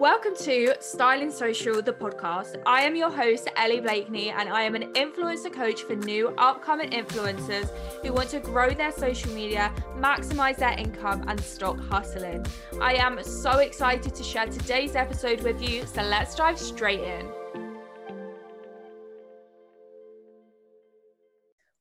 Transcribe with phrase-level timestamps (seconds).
[0.00, 2.62] Welcome to Styling Social, the podcast.
[2.64, 6.88] I am your host, Ellie Blakeney, and I am an influencer coach for new upcoming
[6.88, 7.68] influencers
[8.02, 12.46] who want to grow their social media, maximize their income, and stop hustling.
[12.80, 17.28] I am so excited to share today's episode with you, so let's dive straight in.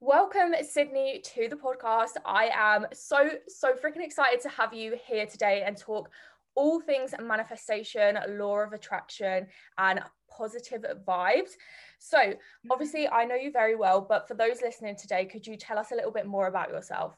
[0.02, 2.18] Welcome, Sydney, to the podcast.
[2.26, 6.10] I am so, so freaking excited to have you here today and talk
[6.60, 11.52] all things manifestation, law of attraction, and positive vibes.
[12.00, 12.72] So, mm-hmm.
[12.72, 15.92] obviously, I know you very well, but for those listening today, could you tell us
[15.92, 17.16] a little bit more about yourself?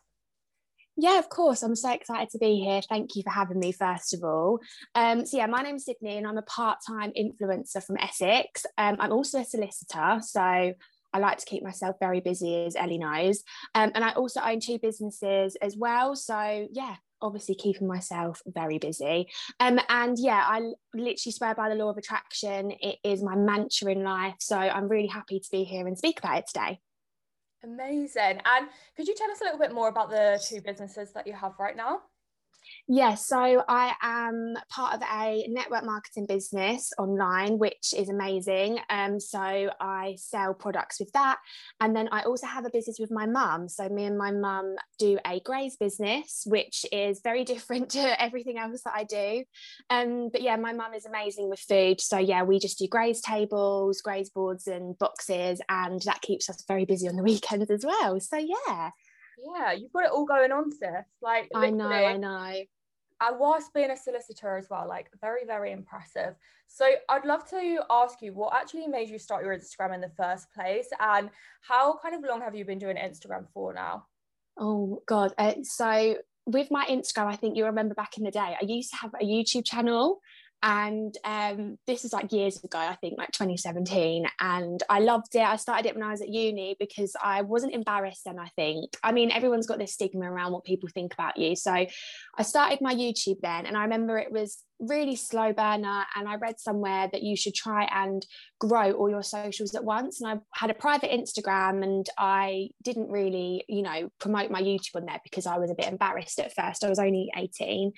[0.95, 1.63] Yeah, of course.
[1.63, 2.81] I'm so excited to be here.
[2.87, 4.59] Thank you for having me, first of all.
[4.93, 8.65] Um, so, yeah, my name's Sydney and I'm a part time influencer from Essex.
[8.77, 10.19] Um, I'm also a solicitor.
[10.21, 10.73] So,
[11.13, 13.43] I like to keep myself very busy, as Ellie knows.
[13.73, 16.15] Um, and I also own two businesses as well.
[16.15, 19.29] So, yeah, obviously keeping myself very busy.
[19.59, 22.71] Um, and yeah, I literally swear by the law of attraction.
[22.71, 24.35] It is my mantra in life.
[24.39, 26.79] So I'm really happy to be here and speak about it today.
[27.63, 28.41] Amazing.
[28.43, 31.33] And could you tell us a little bit more about the two businesses that you
[31.33, 31.99] have right now?
[32.87, 38.79] Yes, so I am part of a network marketing business online, which is amazing.
[38.89, 41.37] Um, so I sell products with that.
[41.79, 43.69] And then I also have a business with my mum.
[43.69, 48.57] So me and my mum do a Graze business, which is very different to everything
[48.57, 49.43] else that I do.
[49.89, 52.01] Um, but yeah, my mum is amazing with food.
[52.01, 55.61] So yeah, we just do Graze tables, Graze boards, and boxes.
[55.69, 58.19] And that keeps us very busy on the weekends as well.
[58.19, 58.91] So yeah.
[59.37, 61.05] Yeah, you've got it all going on, sis.
[61.21, 62.63] Like I know, I know.
[63.21, 66.33] I was being a solicitor as well, like very, very impressive.
[66.67, 70.09] So I'd love to ask you what actually made you start your Instagram in the
[70.17, 71.29] first place and
[71.61, 74.07] how kind of long have you been doing Instagram for now?
[74.57, 75.35] Oh God.
[75.37, 76.15] Uh, so
[76.47, 79.13] with my Instagram, I think you remember back in the day, I used to have
[79.13, 80.19] a YouTube channel
[80.63, 85.41] and um, this is like years ago i think like 2017 and i loved it.
[85.41, 88.95] I started it when i was at uni because i wasn't embarrassed then i think.
[89.03, 91.55] I mean everyone's got this stigma around what people think about you.
[91.55, 96.27] So i started my youtube then and i remember it was really slow burner and
[96.27, 98.25] i read somewhere that you should try and
[98.59, 100.21] grow all your socials at once.
[100.21, 104.95] And i had a private instagram and i didn't really you know promote my youtube
[104.95, 106.83] on there because i was a bit embarrassed at first.
[106.83, 107.93] I was only 18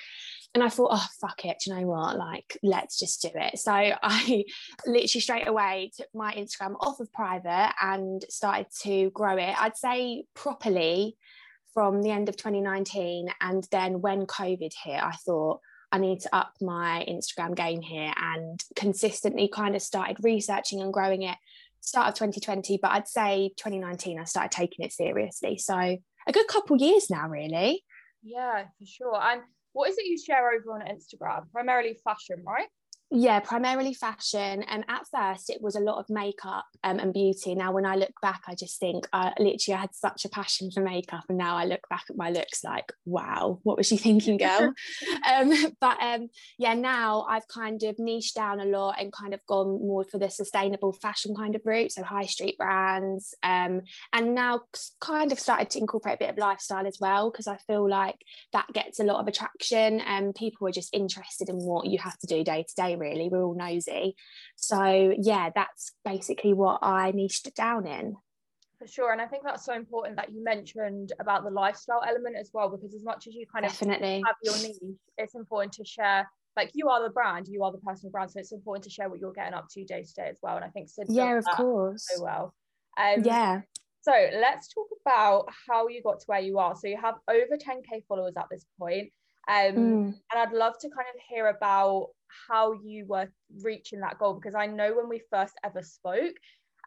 [0.53, 2.17] and i thought oh fuck it you know what?
[2.17, 3.57] Like let's just do it.
[3.57, 4.43] So i
[4.85, 9.77] literally straight away took my instagram off of private and started to grow it i'd
[9.77, 11.17] say properly
[11.73, 15.59] from the end of 2019 and then when covid hit i thought
[15.93, 20.91] I need to up my Instagram game here and consistently kind of started researching and
[20.91, 21.37] growing it
[21.81, 25.59] start of 2020 but I'd say 2019 I started taking it seriously.
[25.59, 27.83] So a good couple years now really.
[28.23, 29.21] Yeah for sure.
[29.21, 29.43] And
[29.73, 31.51] what is it you share over on Instagram?
[31.51, 32.67] Primarily fashion right
[33.13, 37.53] yeah primarily fashion and at first it was a lot of makeup um, and beauty.
[37.53, 40.71] Now when i look back i just think i literally I had such a passion
[40.71, 43.97] for makeup and now i look back at my looks like wow what was she
[43.97, 44.73] thinking girl?
[45.31, 49.45] Um, but um, yeah now i've kind of niched down a lot and kind of
[49.47, 53.81] gone more for the sustainable fashion kind of route so high street brands um,
[54.11, 54.61] and now
[54.99, 58.17] kind of started to incorporate a bit of lifestyle as well because i feel like
[58.53, 62.17] that gets a lot of attraction and people are just interested in what you have
[62.17, 64.15] to do day to day really we're all nosy.
[64.55, 68.15] So yeah that's basically what i niched down in.
[68.79, 72.35] For sure and i think that's so important that you mentioned about the lifestyle element
[72.37, 74.17] as well because as much as you kind Definitely.
[74.17, 77.71] of have your niche it's important to share like you are the brand you are
[77.71, 80.13] the personal brand so it's important to share what you're getting up to day to
[80.13, 82.53] day as well and i think Sid yeah of course so well.
[82.97, 83.61] Um, yeah.
[84.01, 86.75] so let's talk about how you got to where you are.
[86.75, 89.11] So you have over 10k followers at this point
[89.47, 90.05] um, mm.
[90.05, 92.09] and I'd love to kind of hear about
[92.47, 93.27] how you were
[93.61, 96.35] reaching that goal because I know when we first ever spoke,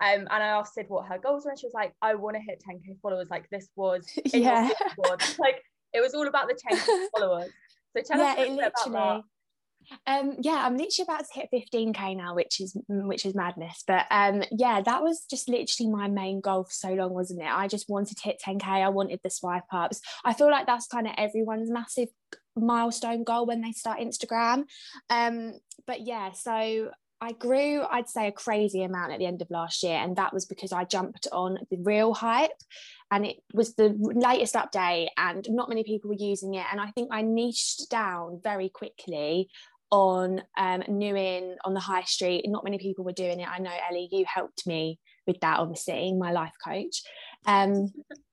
[0.00, 2.36] um, and I asked Sid what her goals were, and she was like, "I want
[2.36, 4.68] to hit 10k followers." Like this was, yeah,
[5.38, 5.62] like
[5.92, 7.50] it was all about the 10k followers.
[7.96, 8.66] So tell yeah, us a it literally.
[8.86, 9.22] About that.
[10.06, 13.84] Um, yeah, I'm literally about to hit 15k now, which is which is madness.
[13.86, 17.50] But um, yeah, that was just literally my main goal for so long, wasn't it?
[17.50, 18.66] I just wanted to hit 10k.
[18.66, 20.00] I wanted the swipe ups.
[20.24, 22.08] I feel like that's kind of everyone's massive
[22.56, 24.64] milestone goal when they start Instagram.
[25.10, 25.54] Um,
[25.86, 26.90] but yeah, so
[27.20, 30.34] I grew, I'd say, a crazy amount at the end of last year, and that
[30.34, 32.50] was because I jumped on the reel hype,
[33.10, 36.66] and it was the latest update, and not many people were using it.
[36.70, 39.48] And I think I niched down very quickly
[39.90, 42.44] on um, Newin on the high street.
[42.46, 43.48] Not many people were doing it.
[43.48, 47.02] I know Ellie, you helped me with that, obviously, my life coach.
[47.46, 47.92] Um,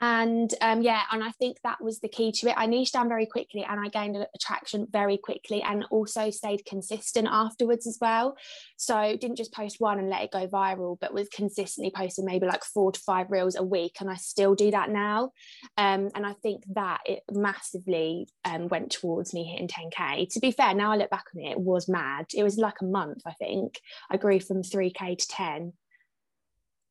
[0.00, 2.54] and um, yeah and i think that was the key to it.
[2.56, 7.28] I niched down very quickly and i gained attraction very quickly and also stayed consistent
[7.30, 8.36] afterwards as well.
[8.76, 12.46] So didn't just post one and let it go viral but was consistently posting maybe
[12.46, 15.30] like four to five reels a week and i still do that now.
[15.78, 20.50] Um, and i think that it massively um, went towards me hitting 10k to be
[20.50, 22.26] fair now i look back on it it was mad.
[22.34, 23.80] It was like a month i think.
[24.10, 25.72] I grew from 3k to 10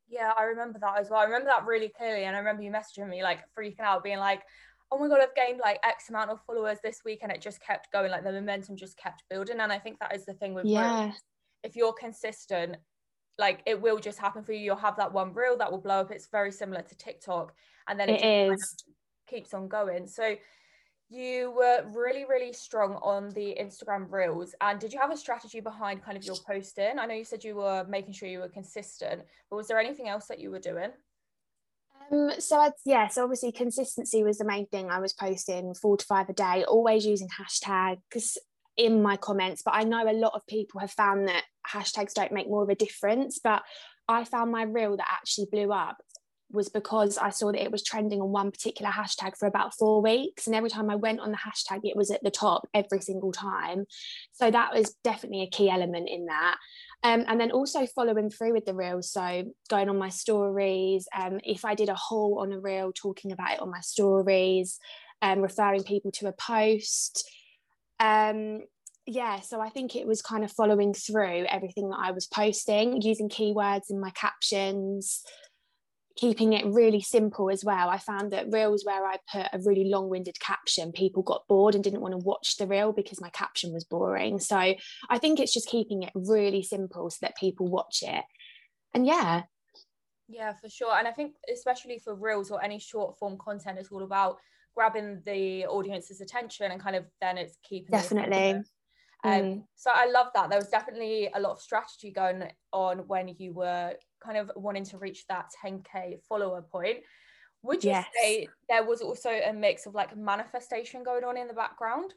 [0.07, 1.19] yeah, I remember that as well.
[1.19, 2.23] I remember that really clearly.
[2.23, 4.41] And I remember you messaging me like freaking out, being like,
[4.91, 7.19] oh my God, I've gained like X amount of followers this week.
[7.23, 9.59] And it just kept going, like the momentum just kept building.
[9.59, 11.05] And I think that is the thing with yeah.
[11.05, 11.15] Reels.
[11.63, 12.77] If you're consistent,
[13.37, 14.59] like it will just happen for you.
[14.59, 16.11] You'll have that one reel that will blow up.
[16.11, 17.53] It's very similar to TikTok.
[17.87, 18.47] And then it, it is.
[18.47, 18.67] Kind of
[19.27, 20.07] keeps on going.
[20.07, 20.35] So
[21.09, 25.59] you were really really strong on the instagram reels and did you have a strategy
[25.59, 28.49] behind kind of your posting i know you said you were making sure you were
[28.49, 30.91] consistent but was there anything else that you were doing
[32.11, 34.89] um, so I'd, yeah, so obviously consistency was the main thing.
[34.89, 38.37] I was posting four to five a day, always using hashtags
[38.77, 39.61] in my comments.
[39.63, 42.69] But I know a lot of people have found that hashtags don't make more of
[42.69, 43.39] a difference.
[43.43, 43.63] But
[44.07, 45.97] I found my reel that actually blew up
[46.51, 50.01] was because I saw that it was trending on one particular hashtag for about four
[50.01, 50.47] weeks.
[50.47, 53.31] And every time I went on the hashtag, it was at the top every single
[53.31, 53.85] time.
[54.33, 56.57] So that was definitely a key element in that.
[57.03, 59.11] Um, and then also following through with the reels.
[59.11, 63.31] So going on my stories, um, if I did a haul on a reel, talking
[63.31, 64.79] about it on my stories,
[65.21, 67.29] um, referring people to a post.
[67.99, 68.61] Um,
[69.07, 73.01] yeah, so I think it was kind of following through everything that I was posting,
[73.01, 75.23] using keywords in my captions,
[76.15, 77.89] keeping it really simple as well.
[77.89, 81.75] I found that reels where I put a really long winded caption, people got bored
[81.75, 84.39] and didn't want to watch the reel because my caption was boring.
[84.39, 88.23] So I think it's just keeping it really simple so that people watch it.
[88.93, 89.43] And yeah.
[90.27, 90.97] Yeah, for sure.
[90.97, 94.37] And I think, especially for reels or any short form content, it's all about
[94.73, 98.61] grabbing the audience's attention and kind of then it's keeping definitely.
[99.25, 99.63] Um, mm.
[99.75, 100.49] So I love that.
[100.49, 103.93] There was definitely a lot of strategy going on when you were
[104.23, 106.97] kind of wanting to reach that 10k follower point
[107.65, 108.05] would you yes.
[108.21, 112.13] say there was also a mix of like manifestation going on in the background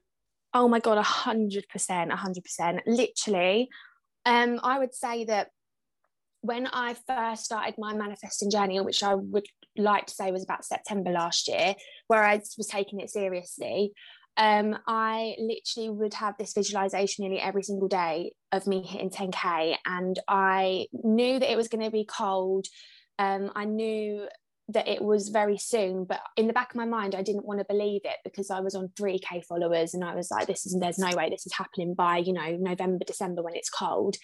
[0.54, 3.68] oh my god 100% 100% literally
[4.26, 5.48] um i would say that
[6.42, 9.46] when i first started my manifesting journey which i would
[9.76, 11.74] like to say was about september last year
[12.08, 13.92] where i was taking it seriously
[14.36, 19.76] um, I literally would have this visualization nearly every single day of me hitting 10k,
[19.84, 22.66] and I knew that it was going to be cold.
[23.18, 24.28] Um, I knew
[24.68, 27.58] that it was very soon, but in the back of my mind, I didn't want
[27.58, 30.76] to believe it because I was on 3k followers, and I was like, "This is
[30.78, 34.16] there's no way this is happening by you know November, December when it's cold."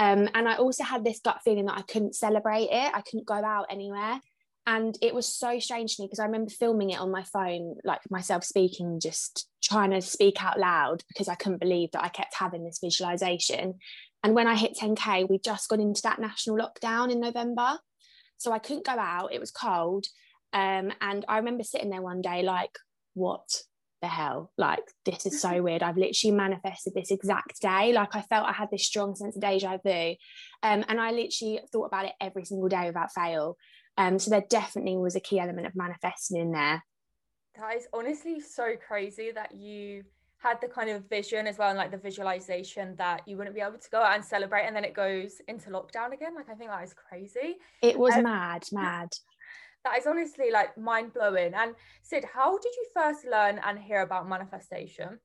[0.00, 2.92] Um, and I also had this gut feeling that I couldn't celebrate it.
[2.92, 4.20] I couldn't go out anywhere
[4.66, 7.76] and it was so strange to me because I remember filming it on my phone,
[7.84, 12.08] like myself speaking, just trying to speak out loud because I couldn't believe that I
[12.08, 13.74] kept having this visualization.
[14.22, 17.78] And when I hit 10K, we just got into that national lockdown in November.
[18.38, 20.06] So I couldn't go out, it was cold.
[20.54, 22.78] Um, and I remember sitting there one day, like,
[23.12, 23.46] what
[24.00, 24.50] the hell?
[24.56, 25.82] Like, this is so weird.
[25.82, 27.92] I've literally manifested this exact day.
[27.92, 30.14] Like, I felt I had this strong sense of deja vu.
[30.62, 33.58] Um, and I literally thought about it every single day without fail.
[33.96, 36.82] Um, so there definitely was a key element of manifesting in there.
[37.56, 40.04] That is honestly so crazy that you
[40.38, 43.62] had the kind of vision as well and like the visualization that you wouldn't be
[43.62, 46.34] able to go out and celebrate and then it goes into lockdown again.
[46.34, 47.56] Like I think that is crazy.
[47.80, 49.08] It was um, mad, mad.
[49.84, 51.54] That is honestly like mind blowing.
[51.54, 55.20] And Sid, how did you first learn and hear about manifestation?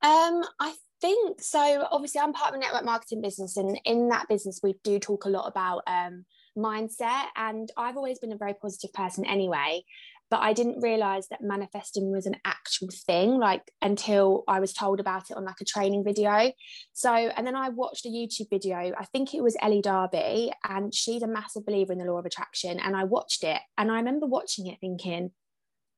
[0.00, 1.86] Um, I think so.
[1.90, 5.24] Obviously, I'm part of a network marketing business, and in that business, we do talk
[5.24, 6.24] a lot about um,
[6.58, 7.26] mindset.
[7.36, 9.84] And I've always been a very positive person anyway,
[10.30, 15.00] but I didn't realize that manifesting was an actual thing, like until I was told
[15.00, 16.52] about it on like a training video.
[16.92, 20.94] So, and then I watched a YouTube video, I think it was Elle Darby, and
[20.94, 22.78] she's a massive believer in the law of attraction.
[22.78, 25.30] And I watched it, and I remember watching it thinking,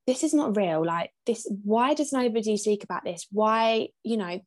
[0.06, 0.84] this is not real.
[0.84, 3.26] Like, this, why does nobody speak about this?
[3.30, 4.40] Why, you know,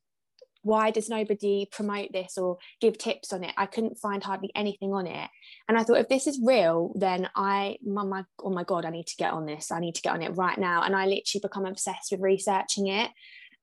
[0.64, 3.54] why does nobody promote this or give tips on it?
[3.56, 5.28] I couldn't find hardly anything on it.
[5.68, 8.90] And I thought, if this is real, then I, my, my, oh my God, I
[8.90, 9.70] need to get on this.
[9.70, 10.82] I need to get on it right now.
[10.82, 13.10] And I literally become obsessed with researching it.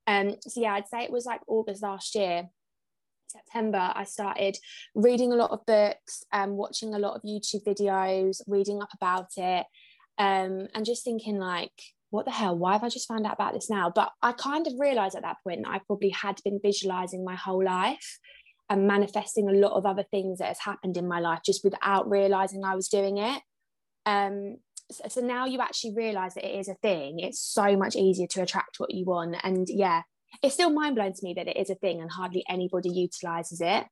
[0.06, 2.50] Um, so yeah, I'd say it was like August last year.
[3.28, 4.58] September, I started
[4.94, 9.30] reading a lot of books, um, watching a lot of YouTube videos, reading up about
[9.38, 9.66] it,
[10.18, 11.72] um, and just thinking like,
[12.12, 12.58] what the hell?
[12.58, 13.92] Why have I just found out about this now?
[13.94, 17.36] But I kind of realized at that point that I probably had been visualizing my
[17.36, 18.20] whole life
[18.70, 22.10] and manifesting a lot of other things that has happened in my life just without
[22.10, 23.42] realizing I was doing it.
[24.06, 24.58] um,
[24.92, 28.28] so, so now you actually realize that it is a thing it's so much easier
[28.28, 30.02] to attract what you want and yeah
[30.44, 33.62] it's still mind blowing to me that it is a thing and hardly anybody utilizes
[33.62, 33.86] it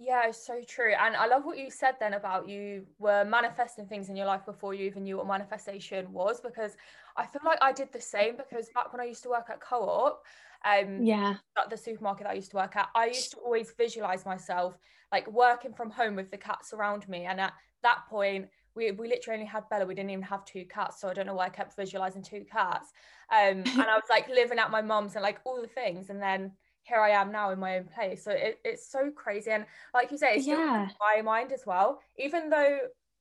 [0.00, 0.92] yeah, it's so true.
[0.96, 4.46] And I love what you said then about you were manifesting things in your life
[4.46, 6.76] before you even knew what manifestation was, because
[7.18, 9.60] I feel like I did the same because back when I used to work at
[9.60, 10.22] co-op,
[10.64, 13.72] um yeah, at the supermarket that I used to work at, I used to always
[13.72, 14.78] visualize myself
[15.12, 17.24] like working from home with the cats around me.
[17.24, 19.86] And at that point, we, we literally only had Bella.
[19.86, 21.00] We didn't even have two cats.
[21.00, 22.92] So I don't know why I kept visualizing two cats.
[23.32, 26.10] Um, and I was like living at my mom's and like all the things.
[26.10, 28.24] And then here I am now in my own place.
[28.24, 29.50] So it, it's so crazy.
[29.50, 30.88] And like you say, it's yeah.
[31.00, 32.00] my mind as well.
[32.18, 32.78] Even though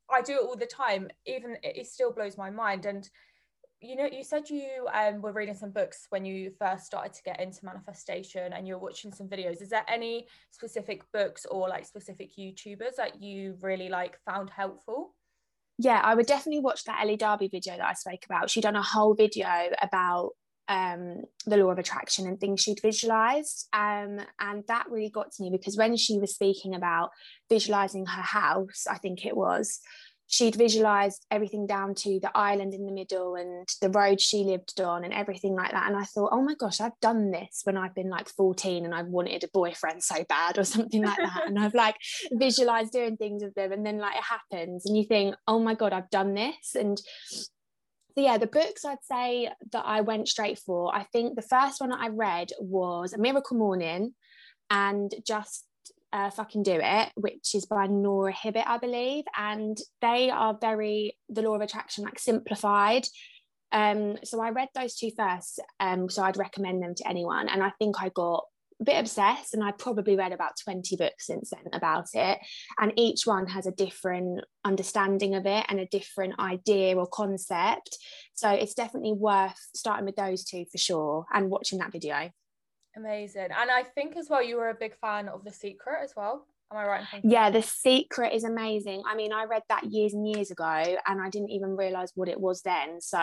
[0.10, 2.86] I do it all the time, even it, it still blows my mind.
[2.86, 3.10] And
[3.82, 7.24] you know, you said you um, were reading some books when you first started to
[7.24, 9.62] get into manifestation and you're watching some videos.
[9.62, 15.14] Is there any specific books or like specific YouTubers that you really like found helpful?
[15.78, 18.50] Yeah, I would definitely watch that Elle Darby video that I spoke about.
[18.50, 19.48] She done a whole video
[19.80, 20.32] about
[20.68, 23.68] um, the law of attraction and things she'd visualized.
[23.74, 27.12] Um, and that really got to me because when she was speaking about
[27.48, 29.80] visualizing her house, I think it was,
[30.28, 34.80] she'd visualized everything down to the island in the middle and the road she lived
[34.82, 35.88] on and everything like that.
[35.88, 38.94] And I thought, oh my gosh, I've done this when I've been like 14 and
[38.94, 41.48] I've wanted a boyfriend so bad or something like that.
[41.48, 41.96] and I've like
[42.34, 45.74] visualized doing things with them and then like it happens and you think, oh my
[45.74, 46.76] God, I've done this.
[46.76, 47.44] And so
[48.24, 51.94] yeah, the books I'd say that I went straight for, I think the first one
[51.94, 54.14] I read was A Miracle Morning
[54.70, 55.66] and Just
[56.18, 59.26] uh, Fucking Do It, which is by Noor Hibbert, I believe.
[59.38, 63.06] And they are very, the law of attraction, like simplified.
[63.72, 65.60] Um, so I read those two first.
[65.80, 67.48] Um, so I'd recommend them to anyone.
[67.50, 68.46] And I think I got
[68.82, 72.40] a bit obsessed and I probably read about 20 books since then about it.
[72.80, 77.96] And each one has a different understanding of it and a different idea or concept.
[78.34, 82.32] So it's definitely worth starting with those two for sure and watching that video.
[82.98, 83.50] Amazing.
[83.58, 86.46] And I think as well, you were a big fan of The Secret as well.
[86.72, 87.04] Am I right?
[87.24, 89.04] yeah, The Secret is amazing.
[89.06, 92.28] I mean, I read that years and years ago and I didn't even realize what
[92.28, 93.00] it was then.
[93.02, 93.20] So,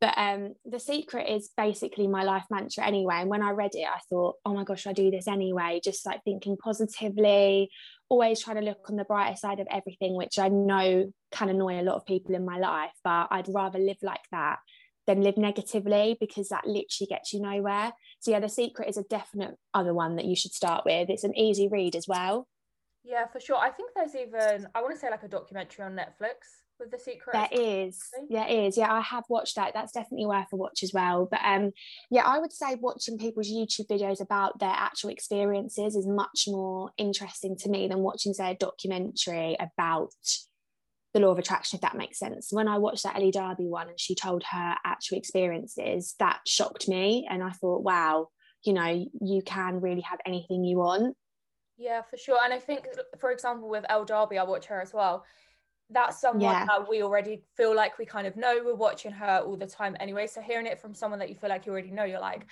[0.00, 3.16] but um, The Secret is basically my life mantra anyway.
[3.16, 5.80] And when I read it, I thought, oh my gosh, I do this anyway.
[5.82, 7.70] Just like thinking positively,
[8.10, 11.80] always trying to look on the brighter side of everything, which I know can annoy
[11.80, 14.58] a lot of people in my life, but I'd rather live like that
[15.08, 17.92] than live negatively because that literally gets you nowhere.
[18.20, 21.10] So, yeah, The Secret is a definite other one that you should start with.
[21.10, 22.46] It's an easy read as well.
[23.04, 23.56] Yeah, for sure.
[23.56, 26.34] I think there's even I want to say like a documentary on Netflix
[26.78, 27.32] with the secret.
[27.32, 27.98] There is.
[28.28, 28.76] Yeah, it is.
[28.76, 29.72] Yeah, I have watched that.
[29.72, 31.26] That's definitely worth a watch as well.
[31.30, 31.70] But um
[32.10, 36.90] yeah, I would say watching people's YouTube videos about their actual experiences is much more
[36.98, 40.12] interesting to me than watching say a documentary about
[41.14, 42.52] the law of attraction, if that makes sense.
[42.52, 46.88] When I watched that Elle Darby one and she told her actual experiences, that shocked
[46.88, 47.26] me.
[47.30, 48.28] And I thought, wow,
[48.64, 51.16] you know, you can really have anything you want.
[51.78, 52.38] Yeah, for sure.
[52.42, 52.86] And I think,
[53.18, 55.24] for example, with Elle Darby, I watch her as well.
[55.90, 56.66] That's someone yeah.
[56.66, 58.60] that we already feel like we kind of know.
[58.62, 60.26] We're watching her all the time anyway.
[60.26, 62.46] So hearing it from someone that you feel like you already know, you're like,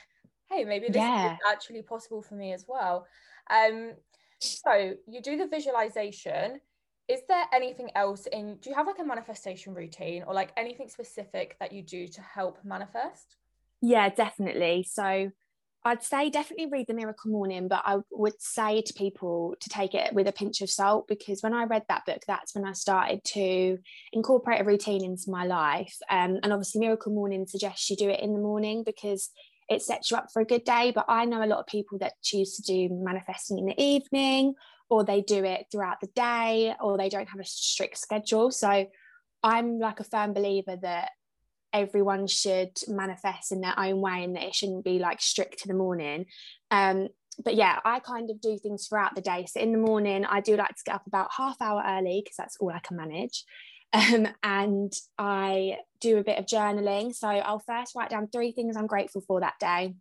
[0.48, 1.34] hey, maybe this yeah.
[1.34, 3.06] is actually possible for me as well.
[3.50, 3.92] Um,
[4.38, 6.60] so you do the visualization.
[7.08, 8.56] Is there anything else in?
[8.56, 12.20] Do you have like a manifestation routine or like anything specific that you do to
[12.20, 13.36] help manifest?
[13.80, 14.84] Yeah, definitely.
[14.88, 15.30] So
[15.84, 19.94] I'd say definitely read The Miracle Morning, but I would say to people to take
[19.94, 22.72] it with a pinch of salt because when I read that book, that's when I
[22.72, 23.78] started to
[24.12, 25.96] incorporate a routine into my life.
[26.10, 29.30] Um, and obviously, Miracle Morning suggests you do it in the morning because
[29.68, 30.90] it sets you up for a good day.
[30.92, 34.54] But I know a lot of people that choose to do manifesting in the evening,
[34.88, 38.50] or they do it throughout the day, or they don't have a strict schedule.
[38.50, 38.87] So
[39.43, 41.11] I'm like a firm believer that
[41.73, 45.69] everyone should manifest in their own way and that it shouldn't be like strict to
[45.69, 46.26] the morning.
[46.71, 47.09] Um
[47.45, 49.47] but yeah i kind of do things throughout the day.
[49.47, 52.37] So in the morning i do like to get up about half hour early because
[52.37, 53.45] that's all i can manage.
[53.93, 57.14] Um, and i do a bit of journaling.
[57.14, 59.95] So i'll first write down three things i'm grateful for that day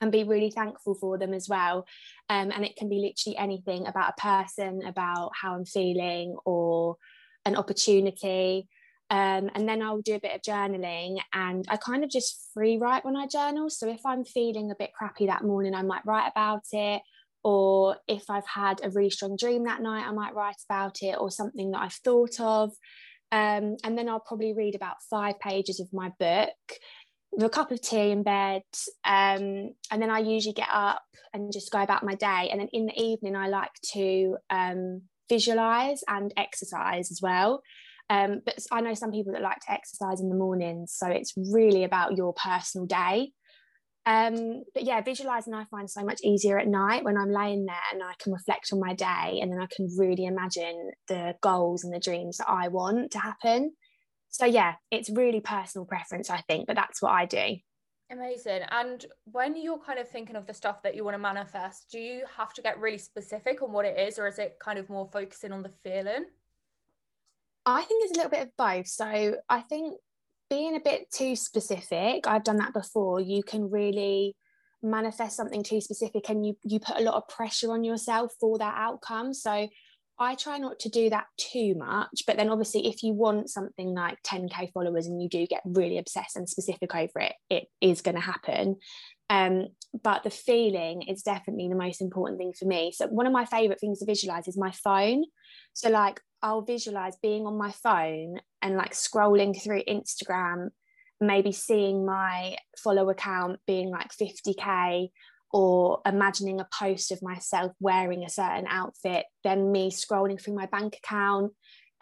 [0.00, 1.86] and be really thankful for them as well
[2.28, 6.96] um, and it can be literally anything about a person about how i'm feeling or
[7.44, 8.68] an opportunity
[9.10, 12.78] um, and then I'll do a bit of journaling and I kind of just free
[12.78, 13.68] write when I journal.
[13.68, 17.02] So if I'm feeling a bit crappy that morning, I might write about it.
[17.42, 21.16] Or if I've had a really strong dream that night, I might write about it
[21.18, 22.70] or something that I've thought of.
[23.30, 26.54] Um, and then I'll probably read about five pages of my book
[27.40, 28.62] a cup of tea in bed.
[29.04, 32.48] Um, and then I usually get up and just go about my day.
[32.50, 37.62] And then in the evening, I like to um, visualize and exercise as well.
[38.10, 41.32] Um, but I know some people that like to exercise in the mornings, so it's
[41.36, 43.32] really about your personal day.
[44.06, 47.76] Um, but yeah, visualizing I find so much easier at night when I'm laying there
[47.90, 51.84] and I can reflect on my day and then I can really imagine the goals
[51.84, 53.72] and the dreams that I want to happen.
[54.34, 57.56] So yeah, it's really personal preference, I think, but that's what I do.
[58.10, 58.62] Amazing.
[58.72, 62.00] And when you're kind of thinking of the stuff that you want to manifest, do
[62.00, 64.90] you have to get really specific on what it is, or is it kind of
[64.90, 66.24] more focusing on the feeling?
[67.64, 68.88] I think it's a little bit of both.
[68.88, 69.98] So I think
[70.50, 74.34] being a bit too specific, I've done that before, you can really
[74.82, 78.58] manifest something too specific and you you put a lot of pressure on yourself for
[78.58, 79.32] that outcome.
[79.32, 79.68] So
[80.18, 83.94] I try not to do that too much, but then obviously if you want something
[83.94, 88.00] like 10k followers and you do get really obsessed and specific over it, it is
[88.00, 88.76] going to happen.
[89.28, 89.68] Um,
[90.02, 92.92] but the feeling is definitely the most important thing for me.
[92.94, 95.24] So one of my favorite things to visualize is my phone.
[95.72, 100.68] So like I'll visualize being on my phone and like scrolling through Instagram,
[101.20, 105.08] maybe seeing my follow account being like 50k
[105.54, 110.66] or imagining a post of myself wearing a certain outfit, then me scrolling through my
[110.66, 111.52] bank account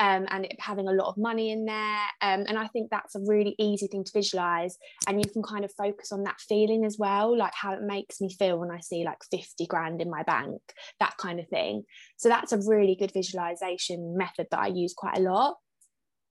[0.01, 2.01] um, and having a lot of money in there.
[2.23, 4.79] Um, and I think that's a really easy thing to visualize.
[5.07, 8.23] And you can kind of focus on that feeling as well, like how it makes
[8.23, 10.63] me feel when I see like 50 grand in my bank,
[10.99, 11.83] that kind of thing.
[12.17, 15.57] So that's a really good visualization method that I use quite a lot.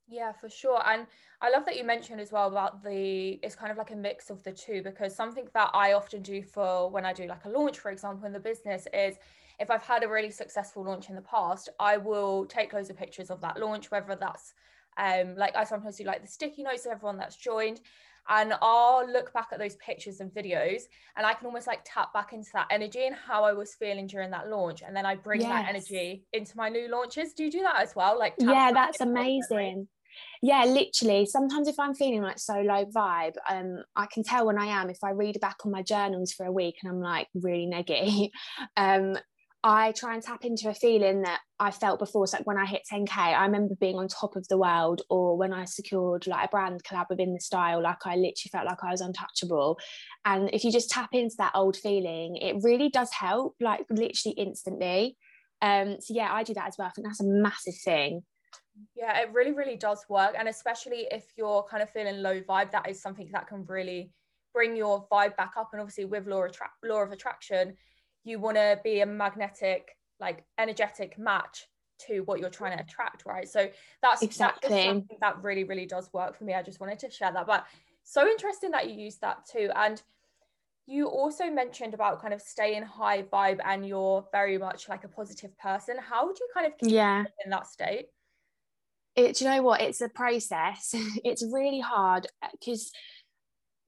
[0.08, 0.82] Yeah, for sure.
[0.86, 1.06] And
[1.42, 4.30] I love that you mentioned as well about the it's kind of like a mix
[4.30, 7.50] of the two because something that I often do for when I do like a
[7.50, 9.16] launch, for example, in the business is
[9.60, 12.98] if I've had a really successful launch in the past, I will take loads of
[12.98, 14.54] pictures of that launch, whether that's
[14.98, 17.82] um, like I sometimes do like the sticky notes of everyone that's joined.
[18.30, 20.84] And I'll look back at those pictures and videos
[21.18, 24.06] and I can almost like tap back into that energy and how I was feeling
[24.06, 24.84] during that launch.
[24.84, 25.50] And then I bring yes.
[25.50, 27.34] that energy into my new launches.
[27.34, 28.20] Do you do that as well?
[28.20, 29.88] Like, yeah, that's amazing.
[30.42, 31.26] Yeah, literally.
[31.26, 34.90] Sometimes if I'm feeling like so low vibe, um, I can tell when I am
[34.90, 38.30] if I read back on my journals for a week and I'm like really neggy.
[38.78, 39.18] um,
[39.64, 42.26] I try and tap into a feeling that I felt before.
[42.26, 45.38] So like when I hit 10k, I remember being on top of the world, or
[45.38, 48.66] when I secured like a brand collab with In the Style, like I literally felt
[48.66, 49.78] like I was untouchable.
[50.26, 54.34] And if you just tap into that old feeling, it really does help, like literally
[54.36, 55.16] instantly.
[55.62, 56.88] Um, so yeah, I do that as well.
[56.88, 58.24] I think that's a massive thing.
[58.96, 60.36] Yeah, it really, really does work.
[60.38, 64.12] And especially if you're kind of feeling low vibe, that is something that can really
[64.54, 65.70] bring your vibe back up.
[65.74, 67.76] And obviously with law, attra- law of attraction,
[68.24, 71.68] you want to be a magnetic like energetic match
[72.08, 72.88] to what you're trying to mm.
[72.88, 73.50] attract right?
[73.50, 73.68] So
[74.02, 74.70] that's exactly.
[74.70, 76.54] that's that really really does work for me.
[76.54, 77.66] I just wanted to share that but
[78.04, 80.02] so interesting that you use that too and
[80.88, 85.08] you also mentioned about kind of staying high vibe and you're very much like a
[85.08, 85.96] positive person.
[85.98, 87.24] How would you kind of yeah.
[87.46, 88.08] in that state
[89.16, 89.82] it you know what?
[89.82, 90.94] It's a process.
[91.24, 93.00] It's really hard because uh,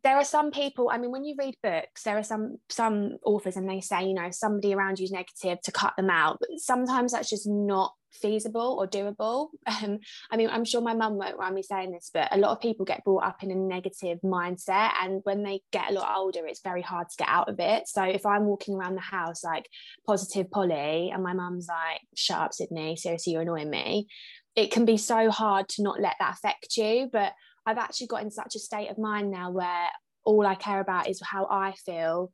[0.03, 3.55] there are some people i mean when you read books there are some some authors
[3.55, 6.49] and they say you know somebody around you is negative to cut them out but
[6.57, 9.47] sometimes that's just not feasible or doable.
[9.83, 12.51] Um, i mean i'm sure my mum won't mind me saying this but a lot
[12.51, 16.13] of people get brought up in a negative mindset and when they get a lot
[16.15, 17.87] older it's very hard to get out of it.
[17.87, 19.67] So if i'm walking around the house like
[20.05, 24.07] positive polly and my mum's like shut up sydney seriously you're annoying me
[24.55, 27.33] it can be so hard to not let that affect you but
[27.65, 29.87] I've actually got in such a state of mind now where
[30.25, 32.31] all I care about is how I feel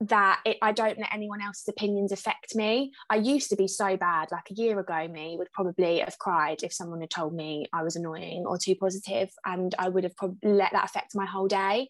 [0.00, 2.92] that it, I don't let anyone else's opinions affect me.
[3.08, 6.62] I used to be so bad, like a year ago, me would probably have cried
[6.62, 10.16] if someone had told me I was annoying or too positive, and I would have
[10.16, 11.88] probably let that affect my whole day.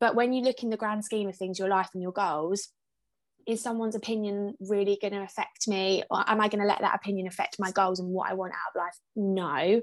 [0.00, 2.68] But when you look in the grand scheme of things, your life and your goals,
[3.48, 6.04] is someone's opinion really going to affect me?
[6.10, 8.52] Or am I going to let that opinion affect my goals and what I want
[8.52, 8.94] out of life?
[9.16, 9.80] No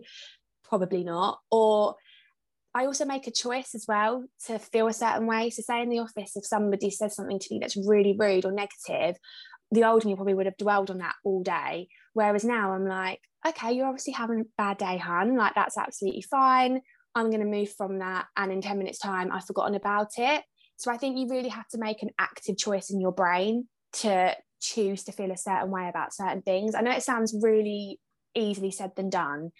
[0.67, 1.95] probably not or
[2.73, 5.49] I also make a choice as well to feel a certain way.
[5.49, 8.51] So, say in the office, if somebody says something to me that's really rude or
[8.51, 9.15] negative,
[9.71, 11.87] the old me probably would have dwelled on that all day.
[12.11, 15.37] Whereas now I'm like, okay, you're obviously having a bad day, hun.
[15.37, 16.81] Like, that's absolutely fine.
[17.15, 18.25] I'm going to move from that.
[18.35, 20.43] And in 10 minutes' time, I've forgotten about it.
[20.77, 24.35] So, I think you really have to make an active choice in your brain to
[24.61, 26.75] choose to feel a certain way about certain things.
[26.75, 27.99] I know it sounds really
[28.33, 29.51] easily said than done,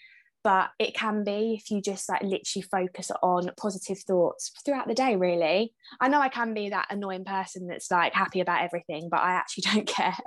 [0.45, 4.93] but it can be if you just like literally focus on positive thoughts throughout the
[4.93, 5.73] day really.
[5.99, 9.31] I know i can be that annoying person that's like happy about everything but i
[9.31, 10.17] actually don't care.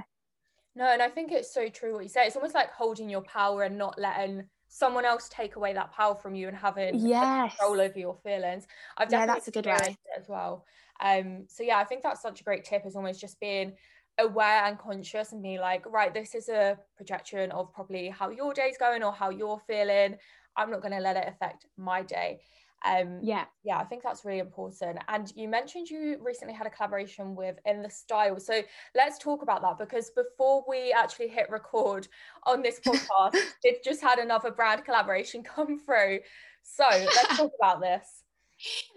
[0.75, 3.23] No and i think it's so true what you say it's almost like holding your
[3.23, 7.57] power and not letting someone else take away that power from you and having yes.
[7.57, 10.65] control over your feelings i've definitely yeah, that's a good way as well
[11.01, 13.73] um so yeah i think that's such a great tip is almost just being
[14.21, 18.53] aware and conscious and be like right this is a projection of probably how your
[18.53, 20.17] day's going or how you're feeling
[20.59, 22.41] I'm not going to let it affect my day.
[22.85, 24.99] Um, yeah, yeah, I think that's really important.
[25.09, 28.39] And you mentioned you recently had a collaboration with In the Style.
[28.39, 28.63] So
[28.95, 32.09] let's talk about that because before we actually hit record
[32.45, 36.21] on this podcast, it just had another brand collaboration come through.
[36.63, 38.23] So let's talk about this.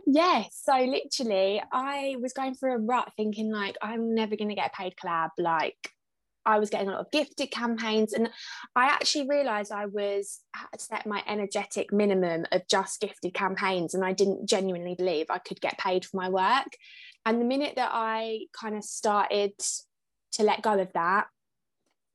[0.07, 4.55] Yeah, so literally, I was going through a rut thinking, like, I'm never going to
[4.55, 5.29] get a paid collab.
[5.37, 5.91] Like,
[6.45, 8.29] I was getting a lot of gifted campaigns, and
[8.75, 14.03] I actually realized I was had set my energetic minimum of just gifted campaigns, and
[14.03, 16.75] I didn't genuinely believe I could get paid for my work.
[17.25, 19.53] And the minute that I kind of started
[20.33, 21.27] to let go of that,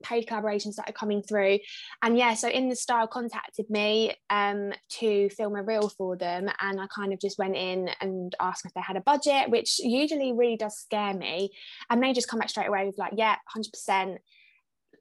[0.02, 1.59] paid collaborations that are coming through.
[2.02, 6.48] And yeah so in the style contacted me um to film a reel for them
[6.61, 9.78] and i kind of just went in and asked if they had a budget which
[9.78, 11.50] usually really does scare me.
[11.90, 14.16] And they just come back straight away with like yeah 100%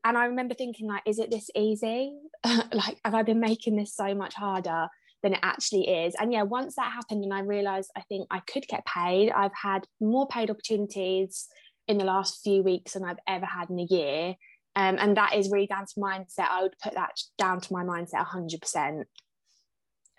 [0.05, 2.17] and i remember thinking like is it this easy?
[2.73, 4.87] Like have i been making this so much harder
[5.23, 6.15] than it actually is?
[6.19, 9.55] And yeah once that happened and i realized i think i could get paid i've
[9.61, 11.47] had more paid opportunities
[11.87, 14.35] in the last few weeks than i've ever had in a year
[14.75, 16.47] um, and that is really down to mindset.
[16.49, 19.05] I would put that down to my mindset 100%.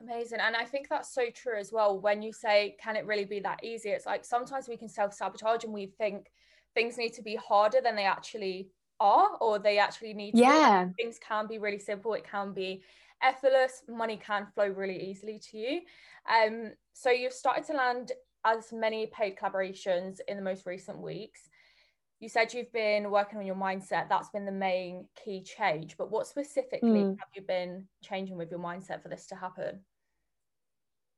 [0.00, 0.38] Amazing.
[0.40, 2.00] And I think that's so true as well.
[2.00, 3.90] When you say, can it really be that easy?
[3.90, 6.30] It's like sometimes we can self sabotage and we think
[6.74, 8.68] things need to be harder than they actually
[9.00, 10.38] are, or they actually need to.
[10.38, 10.88] Yeah.
[10.98, 12.14] Things can be really simple.
[12.14, 12.82] It can be
[13.22, 13.82] effortless.
[13.88, 15.80] Money can flow really easily to you.
[16.30, 18.12] Um, so you've started to land
[18.44, 21.48] as many paid collaborations in the most recent weeks
[22.20, 24.09] you said you've been working on your mindset.
[24.09, 25.96] That's been the main key change.
[25.98, 27.16] But what specifically mm.
[27.18, 29.81] have you been changing with your mindset for this to happen?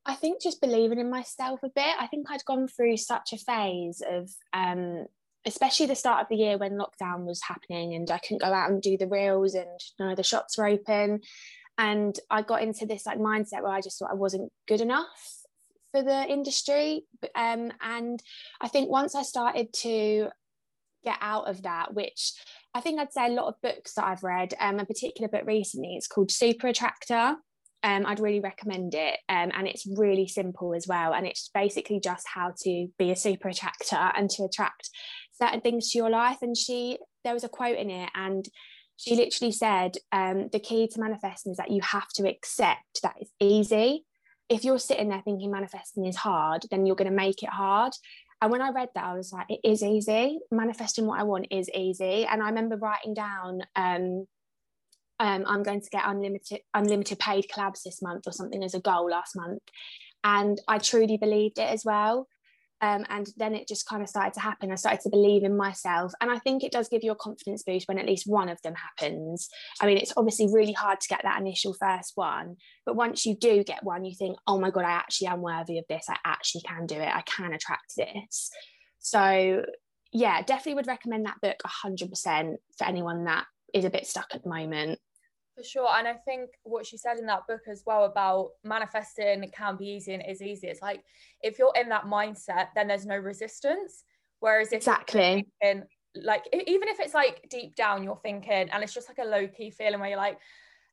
[0.05, 1.95] I think just believing in myself a bit.
[1.99, 5.05] I think i'd gone through such a phase of um
[5.45, 8.69] especially the start of the year when lockdown was happening and i couldn't go out
[8.69, 11.21] and do the reels and none of the shops were open.
[11.77, 15.07] And i got into this like mindset where i just thought i wasn't good enough
[15.91, 17.03] for the industry.
[17.35, 18.21] Um, and
[18.61, 20.29] i think once i started to
[21.03, 22.33] get out of that, which
[22.73, 25.43] I think I'd say a lot of books that I've read, um, a particular book
[25.45, 27.35] recently, it's called Super Attractor.
[27.81, 29.19] Um, I'd really recommend it.
[29.29, 31.13] Um, and it's really simple as well.
[31.13, 34.89] And it's basically just how to be a super attractor and to attract
[35.41, 36.39] certain things to your life.
[36.41, 38.45] And she, there was a quote in it, and
[38.97, 43.15] she literally said, um, the key to manifesting is that you have to accept that
[43.17, 44.03] it's easy.
[44.49, 47.93] If you're sitting there thinking manifesting is hard, then you're going to make it hard.
[48.41, 50.39] And when I read that, I was like, it is easy.
[50.51, 52.25] Manifesting what I want is easy.
[52.25, 54.25] And I remember writing down, um,
[55.19, 58.79] um, I'm going to get unlimited unlimited paid collabs this month or something as a
[58.79, 59.61] goal last month.
[60.23, 62.27] And I truly believed it as well.
[62.81, 64.71] Um, and then it just kind of started to happen.
[64.71, 66.13] I started to believe in myself.
[66.21, 68.61] And I think it does give you a confidence boost when at least one of
[68.61, 69.49] them happens.
[69.81, 72.55] I mean, it's obviously really hard to get that initial first one.
[72.85, 75.77] But once you do get one, you think, oh my God, I actually am worthy
[75.77, 76.05] of this.
[76.09, 77.13] I actually can do it.
[77.13, 78.49] I can attract this.
[78.99, 79.63] So,
[80.11, 84.43] yeah, definitely would recommend that book 100% for anyone that is a bit stuck at
[84.43, 84.99] the moment.
[85.59, 85.89] For sure.
[85.91, 89.87] And I think what she said in that book as well about manifesting can be
[89.87, 90.67] easy and is easy.
[90.67, 91.03] It's like
[91.41, 94.05] if you're in that mindset, then there's no resistance.
[94.39, 95.83] Whereas if exactly thinking,
[96.15, 99.49] like even if it's like deep down you're thinking and it's just like a low
[99.49, 100.39] key feeling where you're like,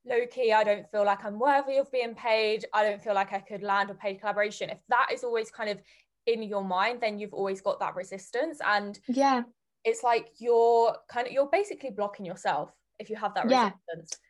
[0.04, 2.64] low key, I don't feel like I'm worthy of being paid.
[2.74, 4.68] I don't feel like I could land a paid collaboration.
[4.68, 5.78] If that is always kind of
[6.26, 8.58] in your mind, then you've always got that resistance.
[8.66, 9.44] And yeah,
[9.84, 13.78] it's like you're kind of you're basically blocking yourself if you have that resistance.
[14.10, 14.25] Yeah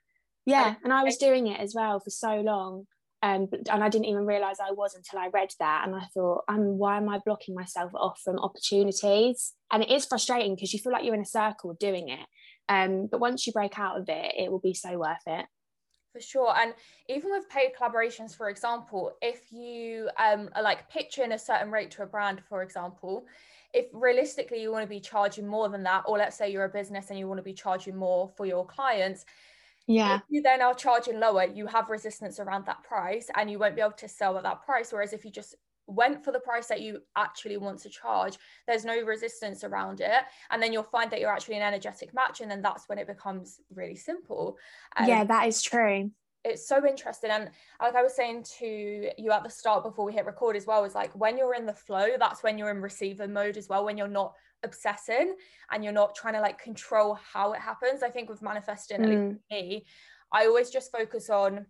[0.47, 2.87] yeah and i was doing it as well for so long
[3.23, 5.83] um, and I didn't even realize I was until I read that.
[5.87, 9.55] And I thought, um, why am I blocking myself off from opportunities?
[9.73, 12.27] And it is frustrating because you feel like you're in a circle doing it.
[12.69, 15.47] Um, but once you break out of it, it will be so worth it.
[16.13, 16.55] For sure.
[16.57, 16.75] And
[17.09, 21.91] even with paid collaborations, for example, if you um, are like pitching a certain rate
[21.93, 23.27] to a brand, for example,
[23.75, 26.69] if realistically you want to be charging more than that, or let's say you're a
[26.69, 29.25] business and you want to be charging more for your clients,
[29.87, 30.17] yeah.
[30.17, 33.77] if you then are charging lower you have resistance around that price and you won't
[33.77, 34.93] be able to sell at that price.
[34.93, 35.55] Whereas if you just
[35.87, 40.23] went for the price that you actually want to charge there's no resistance around it.
[40.51, 43.07] And then you'll find that you're actually an energetic match and then that's when it
[43.07, 44.57] becomes really simple.
[44.97, 46.11] Um, yeah that is true.
[46.45, 47.31] it's so interesting.
[47.31, 50.67] And like i was saying to you at the start before we hit record as
[50.67, 53.69] well is like when you're in the flow that's when you're in receiver mode as
[53.69, 55.37] well when you're not obsessing
[55.71, 58.03] and you're not trying to like control how it happens.
[58.03, 59.05] I think with manifesting, mm.
[59.05, 59.39] at least mm.
[59.51, 59.87] me,
[60.33, 61.67] I always just focus on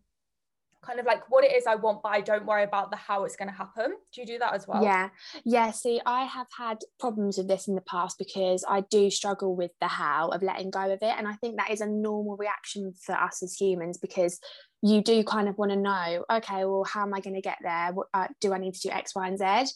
[0.82, 3.24] kind of like what it is I want, but I don't worry about the how
[3.24, 3.92] it's going to happen.
[4.12, 4.82] Do you do that as well?
[4.82, 5.08] Yeah.
[5.44, 5.72] Yeah.
[5.72, 9.72] See, I have had problems with this in the past because I do struggle with
[9.80, 11.14] the how of letting go of it.
[11.16, 14.38] And I think that is a normal reaction for us as humans because
[14.82, 17.58] you do kind of want to know, okay, well, how am I going to get
[17.62, 17.92] there?
[17.92, 19.72] What, uh, do I need to do X, Y, and Z?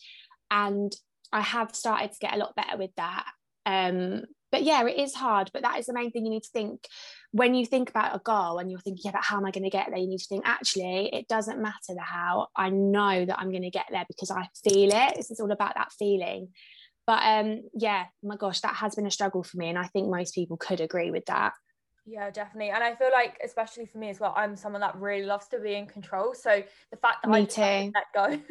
[0.51, 0.93] And
[1.33, 3.27] I have started to get a lot better with that.
[3.67, 5.51] Um, but yeah, it is hard.
[5.53, 6.87] But that is the main thing you need to think
[7.33, 9.71] when you think about a goal and you're thinking, but how am I going to
[9.71, 9.99] get there?
[9.99, 12.49] You need to think, actually, it doesn't matter the how.
[12.57, 15.17] I know that I'm going to get there because I feel it.
[15.17, 16.49] It's all about that feeling.
[17.07, 19.69] But um, yeah, my gosh, that has been a struggle for me.
[19.69, 21.53] And I think most people could agree with that.
[22.05, 22.71] Yeah, definitely.
[22.71, 25.61] And I feel like, especially for me as well, I'm someone that really loves to
[25.61, 26.35] be in control.
[26.35, 27.95] So the fact that me I too.
[27.95, 28.43] let go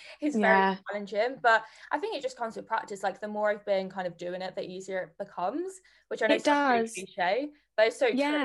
[0.22, 0.78] is Yeah.
[0.78, 1.38] very challenging.
[1.42, 3.02] But I think it just comes with practice.
[3.02, 6.28] Like the more I've been kind of doing it, the easier it becomes, which I
[6.28, 7.04] know It sounds really does.
[7.06, 8.38] cliche, but it's so true.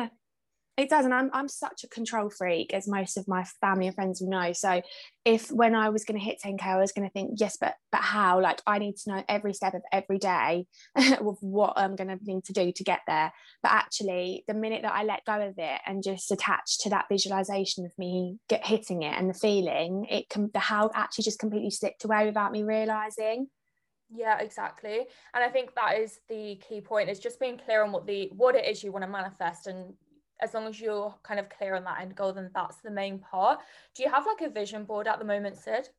[0.77, 3.95] It does and I'm, I'm such a control freak as most of my family and
[3.95, 4.53] friends will know.
[4.53, 4.81] So
[5.25, 7.75] if when i was going to hit 10k i was going to think yes but
[7.91, 8.39] but how?
[8.39, 12.19] Like i need to know every step of every day of what i'm going to
[12.23, 13.33] need to do to get there.
[13.63, 17.05] But actually the minute that i let go of it and just attach to that
[17.11, 21.39] visualization of me get hitting it and the feeling it can the how actually just
[21.39, 23.47] completely slipped away without me realizing.
[24.13, 25.05] Yeah, exactly.
[25.33, 28.31] And I think that is the key point is just being clear on what the
[28.35, 29.93] what it is you want to manifest and
[30.41, 33.19] as long as you're kind of clear on that end goal, then that's the main
[33.19, 33.59] part.
[33.95, 35.89] Do you have like a vision board at the moment, Sid?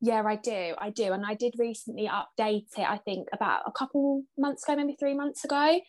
[0.00, 0.74] Yeah, I do.
[0.78, 1.12] I do.
[1.12, 5.14] And I did recently update it, I think about a couple months ago, maybe three
[5.14, 5.80] months ago.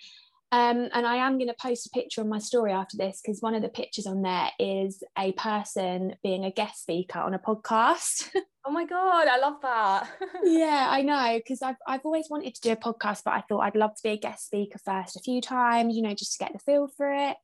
[0.54, 3.42] Um, and I am going to post a picture on my story after this because
[3.42, 7.40] one of the pictures on there is a person being a guest speaker on a
[7.40, 8.30] podcast.
[8.64, 10.08] Oh my god, I love that.
[10.44, 13.62] yeah, I know because I've, I've always wanted to do a podcast, but I thought
[13.62, 16.46] I'd love to be a guest speaker first a few times, you know, just to
[16.46, 17.38] get the feel for it.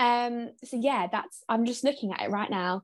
[0.00, 2.82] Um, so yeah, that's I'm just looking at it right now.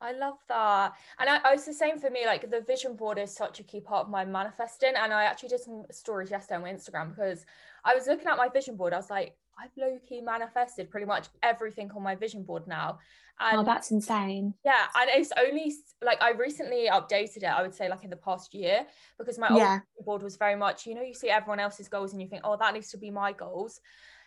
[0.00, 0.92] I love that.
[1.18, 2.26] And I, I was the same for me.
[2.26, 4.92] Like the vision board is such a key part of my manifesting.
[4.96, 7.44] And I actually did some stories yesterday on my Instagram because
[7.84, 8.92] I was looking at my vision board.
[8.92, 12.98] I was like, I've low key manifested pretty much everything on my vision board now.
[13.40, 14.52] And oh, that's insane.
[14.64, 18.16] yeah, and it's only like I recently updated it, I would say like in the
[18.16, 18.86] past year,
[19.18, 19.74] because my old Yeah.
[19.80, 22.42] vision board was very much, you know, you see everyone else's goals and you think,
[22.44, 23.80] oh, that needs to be my goals.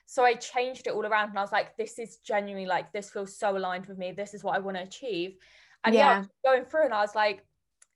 [0.10, 3.12] So I changed it all around and I was like, this is genuinely like, this
[3.12, 4.12] feels so aligned with me.
[4.12, 5.36] This is what I want to achieve.
[5.84, 6.26] And yeah, Yeah.
[6.43, 7.45] going through and I was like,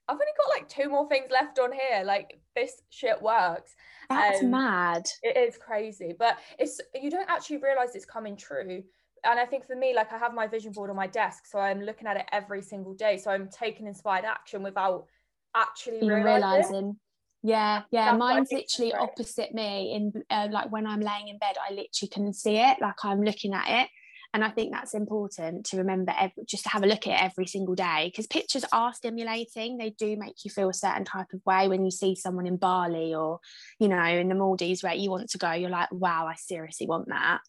[0.08, 2.04] I've only got like two more things left on here.
[2.06, 3.76] Like this shit works.
[4.10, 5.10] That's Um, mad.
[5.24, 8.84] It is crazy, but it's you don't actually realize it's coming true.
[9.24, 11.58] And I think for me, like I have my vision board on my desk, so
[11.58, 13.18] I'm looking at it every single day.
[13.18, 15.08] So I'm taking inspired action without
[15.56, 16.26] actually realizing.
[16.26, 17.00] realizing.
[17.44, 18.06] Yeah, yeah.
[18.06, 19.94] That's Mine's literally opposite me.
[19.94, 22.78] In uh, like when I'm laying in bed, I literally can see it.
[22.80, 23.90] Like I'm looking at it,
[24.34, 26.14] and I think that's important to remember.
[26.18, 29.78] Every, just to have a look at it every single day because pictures are stimulating.
[29.78, 32.56] They do make you feel a certain type of way when you see someone in
[32.56, 33.40] Bali or,
[33.78, 35.52] you know, in the Maldives where you want to go.
[35.52, 37.42] You're like, wow, I seriously want that.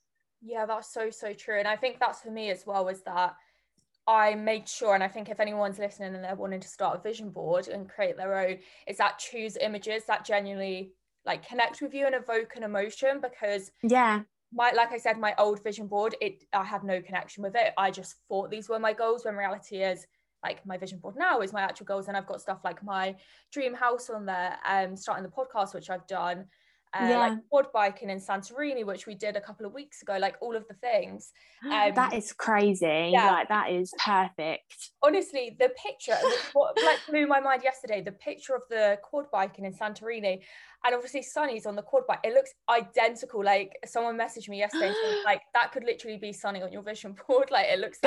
[0.42, 1.60] Yeah, that's so so true.
[1.60, 2.84] And I think that's for me as well.
[2.84, 3.34] Was that
[4.06, 7.02] I made sure, and I think if anyone's listening and they're wanting to start a
[7.02, 10.92] vision board and create their own, is that choose images that genuinely
[11.24, 15.34] like connect with you and evoke an emotion because Yeah, my like I said, my
[15.38, 17.72] old vision board, it I had no connection with it.
[17.78, 20.06] I just thought these were my goals when reality is
[20.42, 22.08] like my vision board now is my actual goals.
[22.08, 23.16] And I've got stuff like my
[23.50, 26.44] dream house on there, um, starting the podcast, which I've done.
[26.98, 27.18] Uh, Yeah.
[27.18, 30.54] like quad biking in Santorini, which we did a couple of weeks ago, like all
[30.54, 31.32] of the things.
[31.64, 33.08] Um, that is crazy.
[33.12, 33.30] yeah.
[33.30, 34.90] Like that is perfect.
[35.02, 36.16] honestly, the picture,
[36.52, 40.42] what like blew my mind yesterday, the picture of the quad biking in Santorini,
[40.84, 42.20] and obviously Sunny's on the quad bike.
[42.22, 43.42] It looks identical.
[43.42, 44.92] Like someone messaged me yesterday,
[45.24, 47.48] like that could literally be Sunny on your vision board.
[47.54, 47.98] Like it looks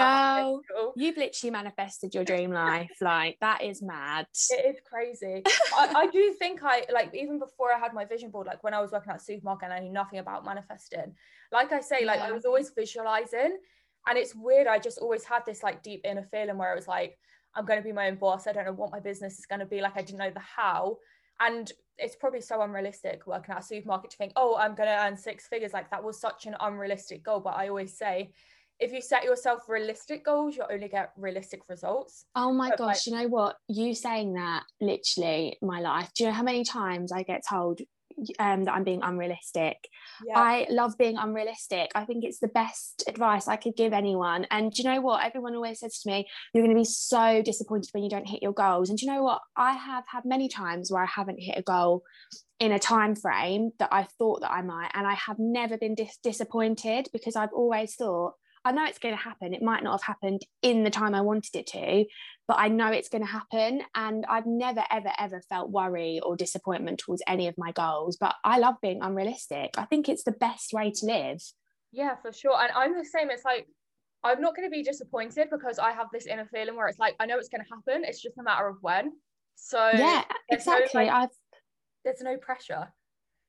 [0.70, 0.94] Girl.
[0.96, 2.92] You've literally manifested your dream life.
[3.02, 4.28] Like that is mad.
[4.52, 5.44] It is crazy.
[5.78, 8.74] I, I do think I like even before I had my vision board, like when
[8.74, 11.16] I was working at supermarket and I knew nothing about manifesting.
[11.52, 13.58] Like I say, like I was always visualizing,
[14.08, 14.68] and it's weird.
[14.68, 17.18] I just always had this like deep inner feeling where it was like,
[17.56, 18.48] I'm going to be my own boss.
[18.48, 19.82] I don't know what my business is going to be.
[19.82, 20.98] Like I didn't know the how,
[21.40, 25.06] and it's probably so unrealistic working at a supermarket to think, oh, I'm going to
[25.06, 25.74] earn six figures.
[25.74, 27.40] Like that was such an unrealistic goal.
[27.40, 28.32] But I always say,
[28.80, 32.26] if you set yourself realistic goals, you'll only get realistic results.
[32.36, 33.56] Oh my But, like- gosh, you know what?
[33.68, 36.12] You saying that literally my life.
[36.16, 37.82] Do you know how many times I get told
[38.40, 39.90] um, that I'm being unrealistic?
[40.26, 40.38] Yeah.
[40.38, 41.92] I love being unrealistic.
[41.96, 44.46] I think it's the best advice I could give anyone.
[44.52, 45.26] And do you know what?
[45.26, 48.44] Everyone always says to me, you're going to be so disappointed when you don't hit
[48.44, 48.90] your goals.
[48.90, 49.42] And do you know what?
[49.56, 52.04] I have had many times where I haven't hit a goal
[52.60, 54.92] in a time frame that I thought that I might.
[54.94, 58.34] And I have never been dis- disappointed because I've always thought,
[58.68, 59.54] I know it's going to happen.
[59.54, 62.06] It might not have happened in the time I wanted it to,
[62.50, 63.82] but I know it's going to happen.
[63.96, 68.18] And I've never, ever, ever felt worry or disappointment towards any of my goals.
[68.18, 69.76] But I love being unrealistic.
[69.78, 71.42] I think it's the best way to live.
[71.94, 72.62] Yeah, for sure.
[72.62, 73.30] And I'm the same.
[73.30, 73.68] It's like,
[74.24, 77.16] I'm not going to be disappointed because I have this inner feeling where it's like,
[77.22, 78.04] I know it's going to happen.
[78.04, 79.14] It's just a matter of when.
[79.56, 81.06] So, yeah, exactly.
[81.06, 81.30] No, like, I've,
[82.04, 82.90] there's no pressure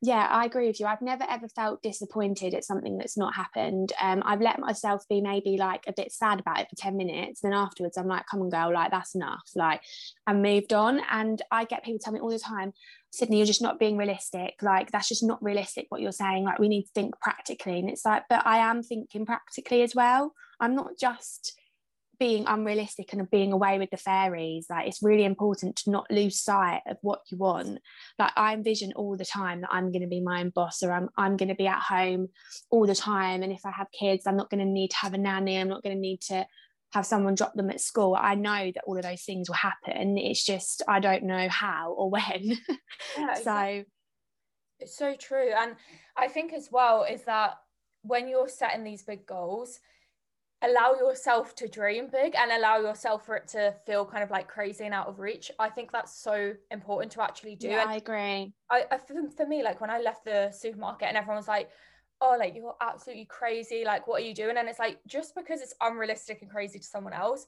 [0.01, 3.93] yeah i agree with you i've never ever felt disappointed at something that's not happened
[4.01, 7.41] um, i've let myself be maybe like a bit sad about it for 10 minutes
[7.41, 9.81] then afterwards i'm like come on girl like that's enough like
[10.27, 12.73] i moved on and i get people tell me all the time
[13.11, 16.59] sydney you're just not being realistic like that's just not realistic what you're saying like
[16.59, 20.33] we need to think practically and it's like but i am thinking practically as well
[20.61, 21.59] i'm not just
[22.19, 26.41] being unrealistic and being away with the fairies like it's really important to not lose
[26.41, 27.79] sight of what you want.
[28.19, 30.93] Like i envision all the time that i'm going to be my own boss or
[30.93, 32.29] i'm, I'm going to be at home
[32.71, 33.43] all the time.
[33.43, 35.57] And if i have kids i'm not going to need to have a nanny.
[35.57, 36.47] I'm not going to need to
[36.93, 38.17] have someone drop them at school.
[38.19, 40.19] I know that all of those things will happen.
[40.19, 42.59] It's just i don't know how or when.
[43.17, 43.85] Yeah, so
[44.81, 45.51] it's so true.
[45.57, 45.77] And
[46.17, 47.55] i think as well is that
[48.03, 49.81] when you're setting these big goals
[50.63, 54.49] allow yourself to dream big and allow yourself for it to feel kind of like
[54.49, 57.69] crazy and out of reach i think that's so important to actually do.
[57.69, 58.53] Yeah, i agree.
[58.71, 61.71] I, I for, me like when i left the supermarket and everyone was like
[62.21, 64.57] oh like you're absolutely crazy like what are you doing?
[64.57, 67.47] And it's like just because it's unrealistic and crazy to someone else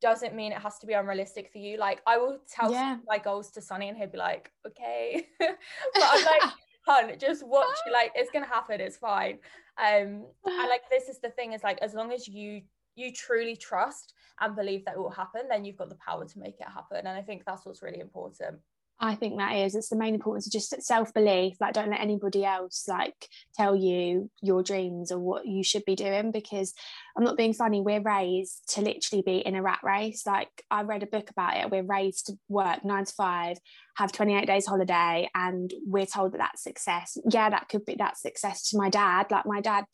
[0.00, 1.78] doesn't mean it has to be unrealistic for you.
[1.78, 2.98] Like i will tell yeah.
[3.06, 5.26] my goals to Sonny and he'll be like okay.
[5.40, 5.56] But
[5.96, 6.42] i'm like
[6.86, 9.38] hun just watch like it's gonna happen it's fine.
[9.78, 12.62] Um and like this is the thing is like as long as you
[12.94, 16.38] you truly trust and believe that it will happen then you've got the power to
[16.38, 18.58] make it happen and i think that's what's really important
[19.00, 21.56] I think that is it's the main importance of just self belief.
[21.60, 25.96] Like, don't let anybody else like tell you your dreams or what you should be
[25.96, 26.30] doing.
[26.30, 26.72] Because
[27.16, 27.80] I'm not being funny.
[27.80, 30.24] We're raised to literally be in a rat race.
[30.24, 31.70] Like, I read a book about it.
[31.70, 33.58] We're raised to work nine to five,
[33.96, 37.18] have 28 days holiday, and we're told that that's success.
[37.28, 39.32] Yeah, that could be that success to my dad.
[39.32, 39.86] Like, my dad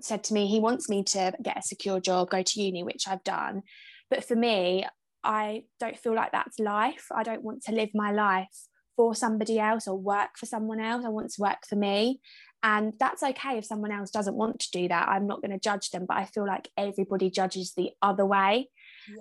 [0.00, 3.06] said to me, he wants me to get a secure job, go to uni, which
[3.08, 3.62] I've done.
[4.10, 4.86] But for me,
[5.24, 7.06] I don't feel like that's life.
[7.14, 11.04] I don't want to live my life for somebody else or work for someone else.
[11.04, 12.20] I want to work for me.
[12.62, 15.08] And that's okay if someone else doesn't want to do that.
[15.08, 18.70] I'm not going to judge them, but I feel like everybody judges the other way.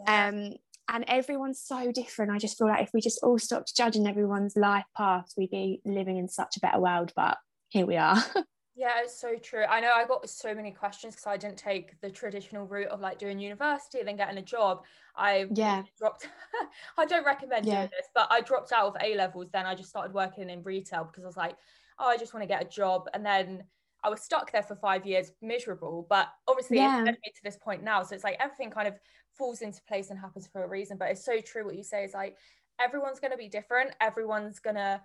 [0.08, 0.28] Yeah.
[0.30, 0.54] Um,
[0.90, 2.32] and everyone's so different.
[2.32, 5.82] I just feel like if we just all stopped judging everyone's life path, we'd be
[5.86, 7.12] living in such a better world.
[7.16, 7.38] But
[7.70, 8.24] here we are.
[8.78, 9.64] Yeah, it's so true.
[9.68, 13.02] I know I got so many questions because I didn't take the traditional route of
[13.02, 14.84] like doing university and then getting a job.
[15.16, 16.30] I yeah dropped.
[16.98, 17.78] I don't recommend yeah.
[17.78, 19.48] doing this, but I dropped out of A levels.
[19.52, 21.56] Then I just started working in retail because I was like,
[21.98, 23.10] oh, I just want to get a job.
[23.16, 23.64] And then
[24.04, 26.06] I was stuck there for five years, miserable.
[26.08, 27.00] But obviously, yeah.
[27.00, 28.04] it's led me to this point now.
[28.04, 28.94] So it's like everything kind of
[29.36, 30.98] falls into place and happens for a reason.
[31.00, 32.38] But it's so true what you say is like
[32.80, 33.96] everyone's going to be different.
[34.00, 35.02] Everyone's going to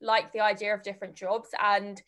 [0.00, 2.00] like the idea of different jobs and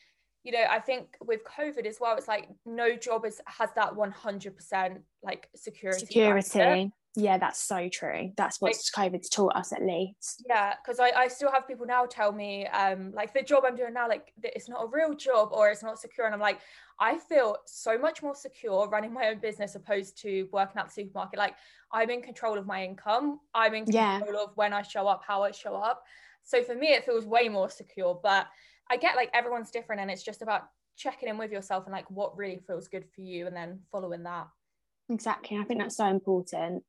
[0.43, 3.93] you know, I think with COVID as well, it's like no job is has that
[3.95, 6.07] 100% like security.
[6.07, 6.93] Security.
[7.17, 8.31] Yeah, that's so true.
[8.37, 10.45] That's what like, COVID's taught us at least.
[10.49, 13.75] Yeah, because I, I still have people now tell me, um, like the job I'm
[13.75, 16.27] doing now, like it's not a real job or it's not secure.
[16.27, 16.61] And I'm like,
[17.01, 20.93] I feel so much more secure running my own business opposed to working at the
[20.93, 21.39] supermarket.
[21.39, 21.57] Like
[21.93, 23.41] I'm in control of my income.
[23.55, 24.45] I'm in control yeah.
[24.45, 26.05] of when I show up, how I show up.
[26.45, 28.21] So for me, it feels way more secure.
[28.23, 28.47] But
[28.91, 30.63] I get like everyone's different and it's just about
[30.97, 34.25] checking in with yourself and like what really feels good for you and then following
[34.25, 34.49] that.
[35.09, 35.59] Exactly.
[35.59, 36.83] I think that's so important.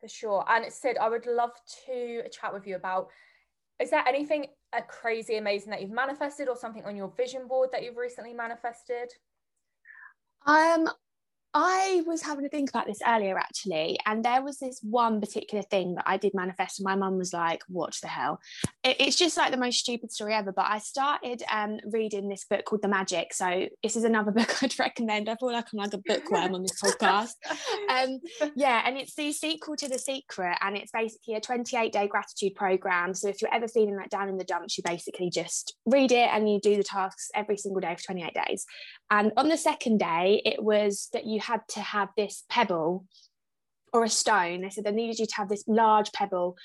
[0.00, 0.44] For sure.
[0.48, 1.52] And Syd, I would love
[1.86, 3.08] to chat with you about
[3.80, 7.70] is there anything a crazy amazing that you've manifested or something on your vision board
[7.72, 9.10] that you've recently manifested?
[10.46, 10.88] Um,
[11.54, 15.62] I was having to think about this earlier actually, and there was this one particular
[15.62, 18.40] thing that I did manifest, and my mum was like, "What the hell?"
[18.82, 20.50] It, it's just like the most stupid story ever.
[20.50, 23.32] But I started um, reading this book called The Magic.
[23.32, 25.28] So this is another book I'd recommend.
[25.28, 27.34] I feel like I'm like a bookworm on this podcast.
[27.88, 28.18] Um,
[28.56, 32.56] yeah, and it's the sequel to The Secret, and it's basically a 28 day gratitude
[32.56, 33.14] program.
[33.14, 36.30] So if you're ever feeling like down in the dumps, you basically just read it
[36.32, 38.66] and you do the tasks every single day for 28 days.
[39.10, 43.06] And on the second day, it was that you had to have this pebble
[43.92, 44.62] or a stone.
[44.62, 46.56] They said they needed you to have this large pebble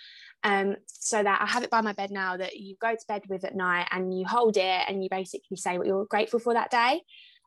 [0.44, 3.24] um, so that I have it by my bed now that you go to bed
[3.30, 6.54] with at night and you hold it and you basically say what you're grateful for
[6.54, 7.02] that day.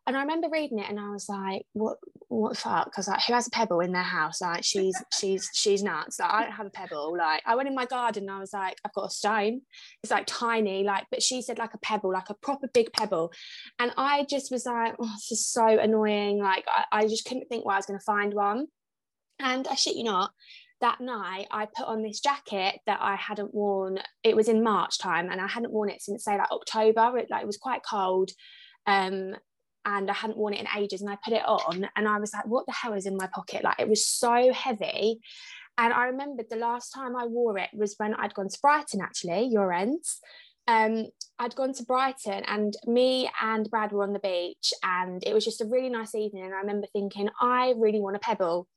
[0.07, 1.99] And I remember reading it and I was like, what
[2.29, 2.87] what the fuck?
[2.87, 4.41] Because like who has a pebble in their house?
[4.41, 6.19] Like she's she's she's nuts.
[6.19, 7.17] Like I don't have a pebble.
[7.17, 9.61] Like I went in my garden and I was like, I've got a stone.
[10.03, 13.33] It's like tiny, like, but she said like a pebble, like a proper big pebble.
[13.79, 16.39] And I just was like, oh, this is so annoying.
[16.39, 18.67] Like I, I just couldn't think where I was gonna find one.
[19.39, 20.33] And I shit you not,
[20.81, 24.01] that night I put on this jacket that I hadn't worn.
[24.25, 27.19] It was in March time and I hadn't worn it since say like October.
[27.19, 28.31] It like it was quite cold.
[28.87, 29.37] Um,
[29.85, 31.01] and I hadn't worn it in ages.
[31.01, 33.29] And I put it on and I was like, what the hell is in my
[33.35, 33.65] pocket?
[33.65, 35.21] Like it was so heavy.
[35.79, 39.01] And I remembered the last time I wore it was when I'd gone to Brighton,
[39.01, 40.21] actually, your ends.
[40.69, 41.07] Um,
[41.39, 45.45] I'd gone to Brighton and me and Brad were on the beach and it was
[45.45, 46.45] just a really nice evening.
[46.45, 48.69] And I remember thinking, I really want a pebble.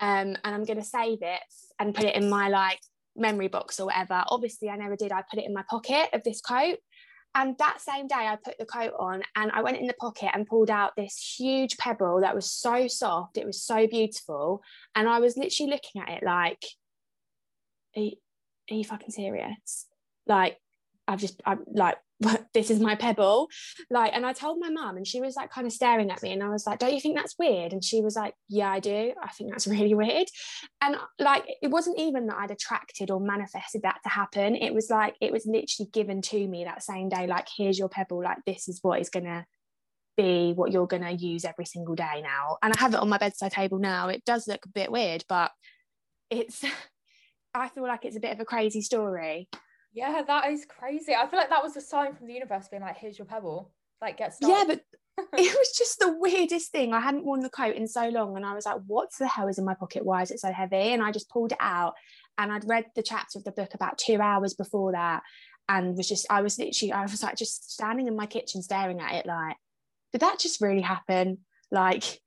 [0.00, 1.40] Um, and I'm going to save it
[1.78, 2.80] and put it in my like
[3.16, 4.24] memory box or whatever.
[4.28, 5.12] Obviously, I never did.
[5.12, 6.78] I put it in my pocket of this coat.
[7.34, 10.30] And that same day, I put the coat on and I went in the pocket
[10.34, 13.38] and pulled out this huge pebble that was so soft.
[13.38, 14.62] It was so beautiful.
[14.96, 16.62] And I was literally looking at it like,
[17.96, 18.12] are you,
[18.70, 19.86] are you fucking serious?
[20.26, 20.58] Like,
[21.06, 21.98] I've just, I'm like,
[22.54, 23.48] this is my pebble
[23.88, 26.32] like and i told my mum and she was like kind of staring at me
[26.32, 27.72] and i was like don't you think that's weird?
[27.72, 29.12] And she was like yeah i do.
[29.22, 30.26] I think that's really weird.
[30.80, 34.56] And like it wasn't even that i'd attracted or manifested that to happen.
[34.56, 37.88] It was like it was literally given to me that same day like here's your
[37.88, 38.22] pebble.
[38.22, 39.46] Like this is what is gonna
[40.16, 42.58] be what you're gonna use every single day now.
[42.62, 44.08] And i have it on my bedside table now.
[44.08, 45.50] It does look a bit weird but
[46.30, 46.64] it's
[47.54, 49.48] i feel like it's a bit of a crazy story
[49.92, 51.14] yeah, that is crazy.
[51.14, 53.72] I feel like that was a sign from the universe being like, here's your pebble.
[54.00, 54.56] Like get started.
[54.56, 54.64] Yeah,
[55.18, 56.94] but it was just the weirdest thing.
[56.94, 59.48] I hadn't worn the coat in so long and I was like, what the hell
[59.48, 60.04] is in my pocket?
[60.04, 60.76] Why is it so heavy?
[60.76, 61.94] And I just pulled it out
[62.38, 65.22] and I'd read the chapter of the book about two hours before that
[65.68, 69.00] and was just I was literally I was like just standing in my kitchen staring
[69.00, 69.56] at it like,
[70.12, 71.38] did that just really happen?
[71.70, 72.20] Like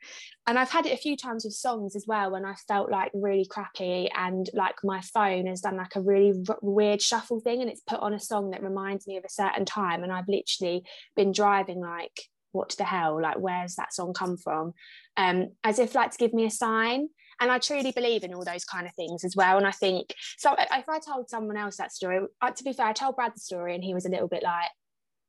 [0.46, 3.12] and I've had it a few times with songs as well when I felt like
[3.14, 7.62] really crappy and like my phone has done like a really r- weird shuffle thing
[7.62, 10.28] and it's put on a song that reminds me of a certain time and I've
[10.28, 10.84] literally
[11.16, 12.20] been driving like
[12.52, 14.74] what the hell like where's that song come from?
[15.16, 17.08] Um as if like to give me a sign.
[17.40, 19.58] And I truly believe in all those kind of things as well.
[19.58, 22.88] And I think so if I told someone else that story uh, to be fair
[22.88, 24.70] I told Brad the story and he was a little bit like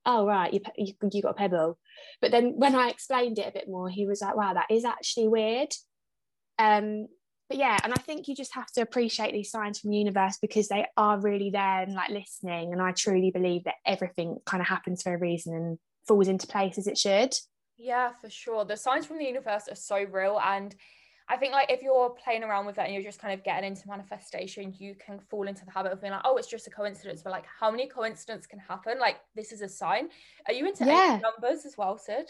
[0.06, 1.78] oh right you, you, you got a pebble
[2.20, 4.84] but then when i explained it a bit more he was like wow that is
[4.84, 5.68] actually weird.
[6.58, 7.06] Um
[7.48, 10.38] but yeah and i think you just have to appreciate these signs from the universe
[10.40, 12.72] because they are really there and like listening.
[12.72, 16.46] And i truly believe that everything kind of happens for a reason and falls into
[16.46, 17.34] place as it should.
[17.76, 18.64] Yeah for sure.
[18.64, 20.74] The signs from the universe are so real and
[21.28, 23.66] I think like if you're playing around with it and you're just kind of getting
[23.66, 26.70] into manifestation, you can fall into the habit of being like, oh, it's just a
[26.70, 27.22] coincidence.
[27.22, 28.98] But like, how many coincidences can happen?
[29.00, 30.08] Like, this is a sign.
[30.46, 31.18] Are you into yeah.
[31.22, 32.26] numbers as well, Syd?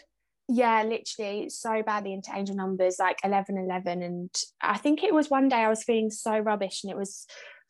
[0.47, 4.01] Yeah, literally so badly into angel numbers, like 11, 11.
[4.01, 4.29] And
[4.61, 7.25] I think it was one day I was feeling so rubbish and it was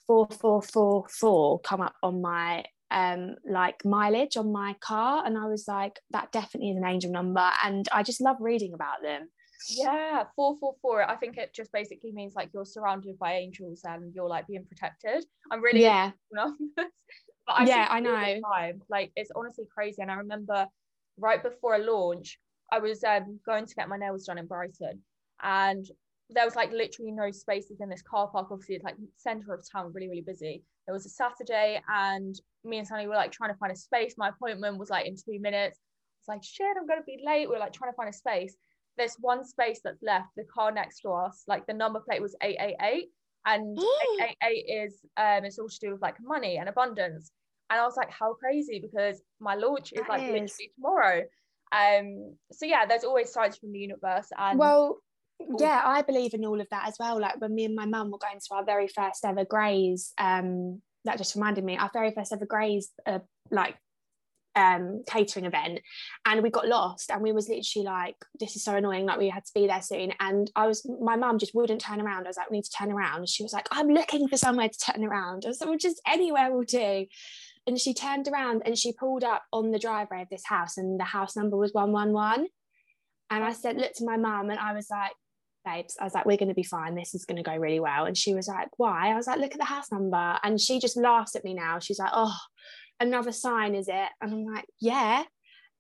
[0.08, 6.00] 4444 come up on my um like mileage on my car and I was like
[6.12, 9.30] that definitely is an angel number and I just love reading about them
[9.70, 11.10] yeah, four four four.
[11.10, 14.66] I think it just basically means like you're surrounded by angels and you're like being
[14.66, 15.26] protected.
[15.52, 16.12] I'm really yeah.
[16.76, 16.86] but
[17.48, 18.12] I yeah, I know.
[18.14, 18.82] Time.
[18.90, 20.02] Like it's honestly crazy.
[20.02, 20.68] And I remember
[21.18, 22.40] right before a launch,
[22.72, 25.02] I was um, going to get my nails done in Brighton,
[25.42, 25.86] and
[26.30, 28.48] there was like literally no spaces in this car park.
[28.52, 30.64] Obviously, it's like center of town, really really busy.
[30.88, 34.16] It was a Saturday, and me and Sunny were like trying to find a space.
[34.18, 35.80] My appointment was like in two minutes.
[36.22, 37.50] It's like shit, I'm gonna be late.
[37.50, 38.56] We are like trying to find a space
[38.98, 42.36] there's one space that's left the car next to us like the number plate was
[42.42, 43.10] 888
[43.46, 47.32] and 888 is um it's all to do with like money and abundance.
[47.70, 50.30] And i was like how crazy because my launch is that like is.
[50.30, 51.24] literally tomorrow.
[51.72, 55.00] Um so yeah there's always signs from the universe and well
[55.60, 57.20] yeah i believe in all of that as well.
[57.20, 60.82] Like when me and my mum were going to our very first ever graze um
[61.06, 63.20] that just reminded me our very first ever graze uh,
[63.52, 63.76] like
[64.56, 65.82] um, catering event
[66.26, 69.30] and we got lost and we was literally like this is so annoying like we
[69.30, 72.30] had to be there soon and I was my mum just wouldn't turn around I
[72.30, 74.70] was like we need to turn around and she was like I'm looking for somewhere
[74.70, 77.06] to turn around I was like well, just anywhere will do
[77.68, 81.00] and she turned around and she pulled up on the driveway of this house and
[81.00, 82.48] the house number was 111
[83.30, 85.12] and I said look to my mum and I was like
[85.66, 86.96] babes, I was like, we're going to be fine.
[86.96, 88.06] This is going to go really well.
[88.06, 89.12] And she was like, why?
[89.12, 90.38] I was like, look at the house number.
[90.44, 91.80] And she just laughs at me now.
[91.80, 92.38] She's like, oh,
[93.00, 94.10] another sign, is it?
[94.22, 95.24] And I'm like, yeah.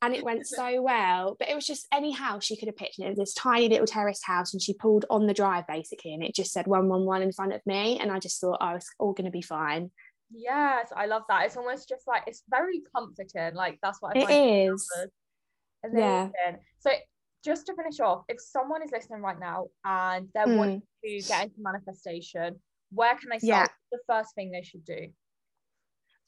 [0.02, 1.36] And it went so well.
[1.40, 3.00] But it was just any house she could have picked.
[3.00, 6.24] it was this tiny little terraced house, and she pulled on the drive basically, and
[6.24, 8.00] it just said 111 in front of me.
[8.00, 9.92] And I just thought, oh, it's all going to be fine.
[10.32, 11.46] Yes, I love that.
[11.46, 13.56] It's almost just like it's very comforting.
[13.56, 14.32] Like that's what I find.
[14.32, 14.90] It is.
[15.94, 16.30] Yeah.
[16.80, 16.92] So
[17.44, 20.58] just to finish off, if someone is listening right now and they're mm.
[20.58, 22.60] wanting to get into manifestation,
[22.92, 23.44] where can they start?
[23.44, 23.68] Yeah.
[23.92, 25.08] The first thing they should do.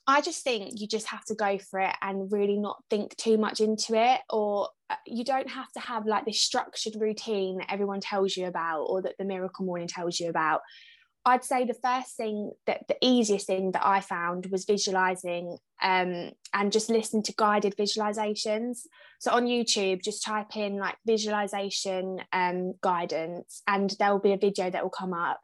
[0.09, 3.37] I just think you just have to go for it and really not think too
[3.37, 7.71] much into it, or uh, you don't have to have like this structured routine that
[7.71, 10.61] everyone tells you about or that the miracle morning tells you about.
[11.25, 16.31] I'd say the first thing that the easiest thing that I found was visualizing um,
[16.53, 18.83] and just listen to guided visualizations.
[19.19, 24.37] So on YouTube, just type in like visualization um, guidance, and there will be a
[24.37, 25.41] video that will come up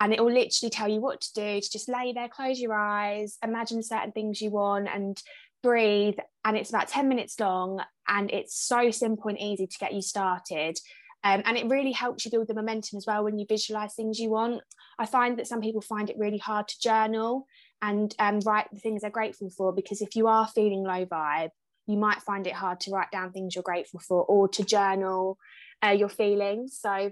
[0.00, 2.74] and it will literally tell you what to do to just lay there close your
[2.74, 5.22] eyes imagine certain things you want and
[5.64, 6.18] breathe.
[6.44, 10.02] And it's about 10 minutes long and it's so simple and easy to get you
[10.02, 10.78] started.
[11.24, 14.20] Um, and it really helps you build the momentum as well when you visualize things
[14.20, 14.60] you want.
[14.98, 17.46] I find that some people find it really hard to journal
[17.80, 21.50] and um, write the things they're grateful for because if you are feeling low vibe
[21.86, 25.36] you might find it hard to write down things you're grateful for or to journal
[25.84, 26.78] uh, your feelings.
[26.80, 27.10] So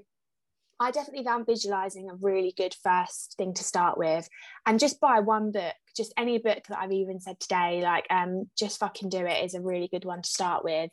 [0.82, 4.28] I definitely found visualizing a really good first thing to start with.
[4.66, 8.50] And just buy one book, just any book that I've even said today, like um,
[8.58, 10.90] Just Fucking Do It is a really good one to start with.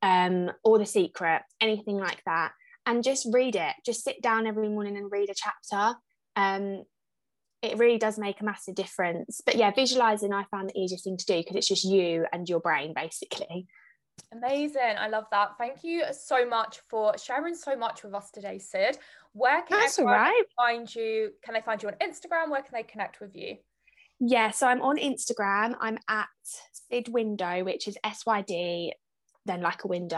[0.00, 2.52] Um, or The Secret, anything like that.
[2.86, 3.74] And just read it.
[3.84, 5.98] Just sit down every morning and read a chapter.
[6.36, 6.84] Um,
[7.62, 9.40] it really does make a massive difference.
[9.44, 12.48] But yeah, visualizing I found the easiest thing to do because it's just you and
[12.48, 13.66] your brain basically.
[14.32, 14.96] Amazing.
[14.98, 15.58] I love that.
[15.58, 18.96] Thank you so much for sharing so much with us today, Syd.
[19.34, 20.44] Where can That's right.
[20.56, 21.32] find you?
[21.42, 22.50] Can they find you on Instagram?
[22.50, 23.56] Where can they connect with you?
[24.20, 25.74] Yeah, so I'm on Instagram.
[25.80, 26.28] I'm at
[26.72, 28.94] Syd Window, which is S Y D,
[29.46, 30.16] then like a window.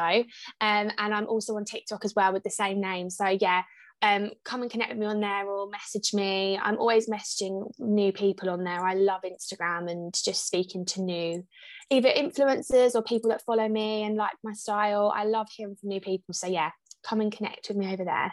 [0.60, 3.10] Um, and I'm also on TikTok as well with the same name.
[3.10, 3.62] So yeah,
[4.02, 6.58] um, come and connect with me on there or message me.
[6.62, 8.84] I'm always messaging new people on there.
[8.84, 11.46] I love Instagram and just speaking to new
[11.90, 15.12] either influencers or people that follow me and like my style.
[15.14, 16.34] I love hearing from new people.
[16.34, 16.70] So yeah,
[17.02, 18.32] come and connect with me over there.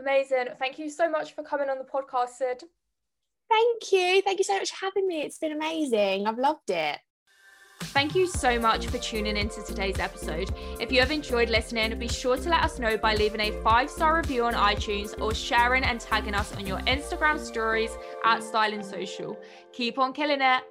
[0.00, 0.46] Amazing.
[0.58, 2.62] Thank you so much for coming on the podcast, Syd.
[3.50, 4.22] Thank you.
[4.22, 5.22] Thank you so much for having me.
[5.22, 6.26] It's been amazing.
[6.26, 6.98] I've loved it.
[7.82, 10.50] Thank you so much for tuning into today's episode.
[10.78, 13.90] If you have enjoyed listening, be sure to let us know by leaving a five
[13.90, 17.90] star review on iTunes or sharing and tagging us on your Instagram stories
[18.24, 19.38] at Styling Social.
[19.72, 20.62] Keep on killing it.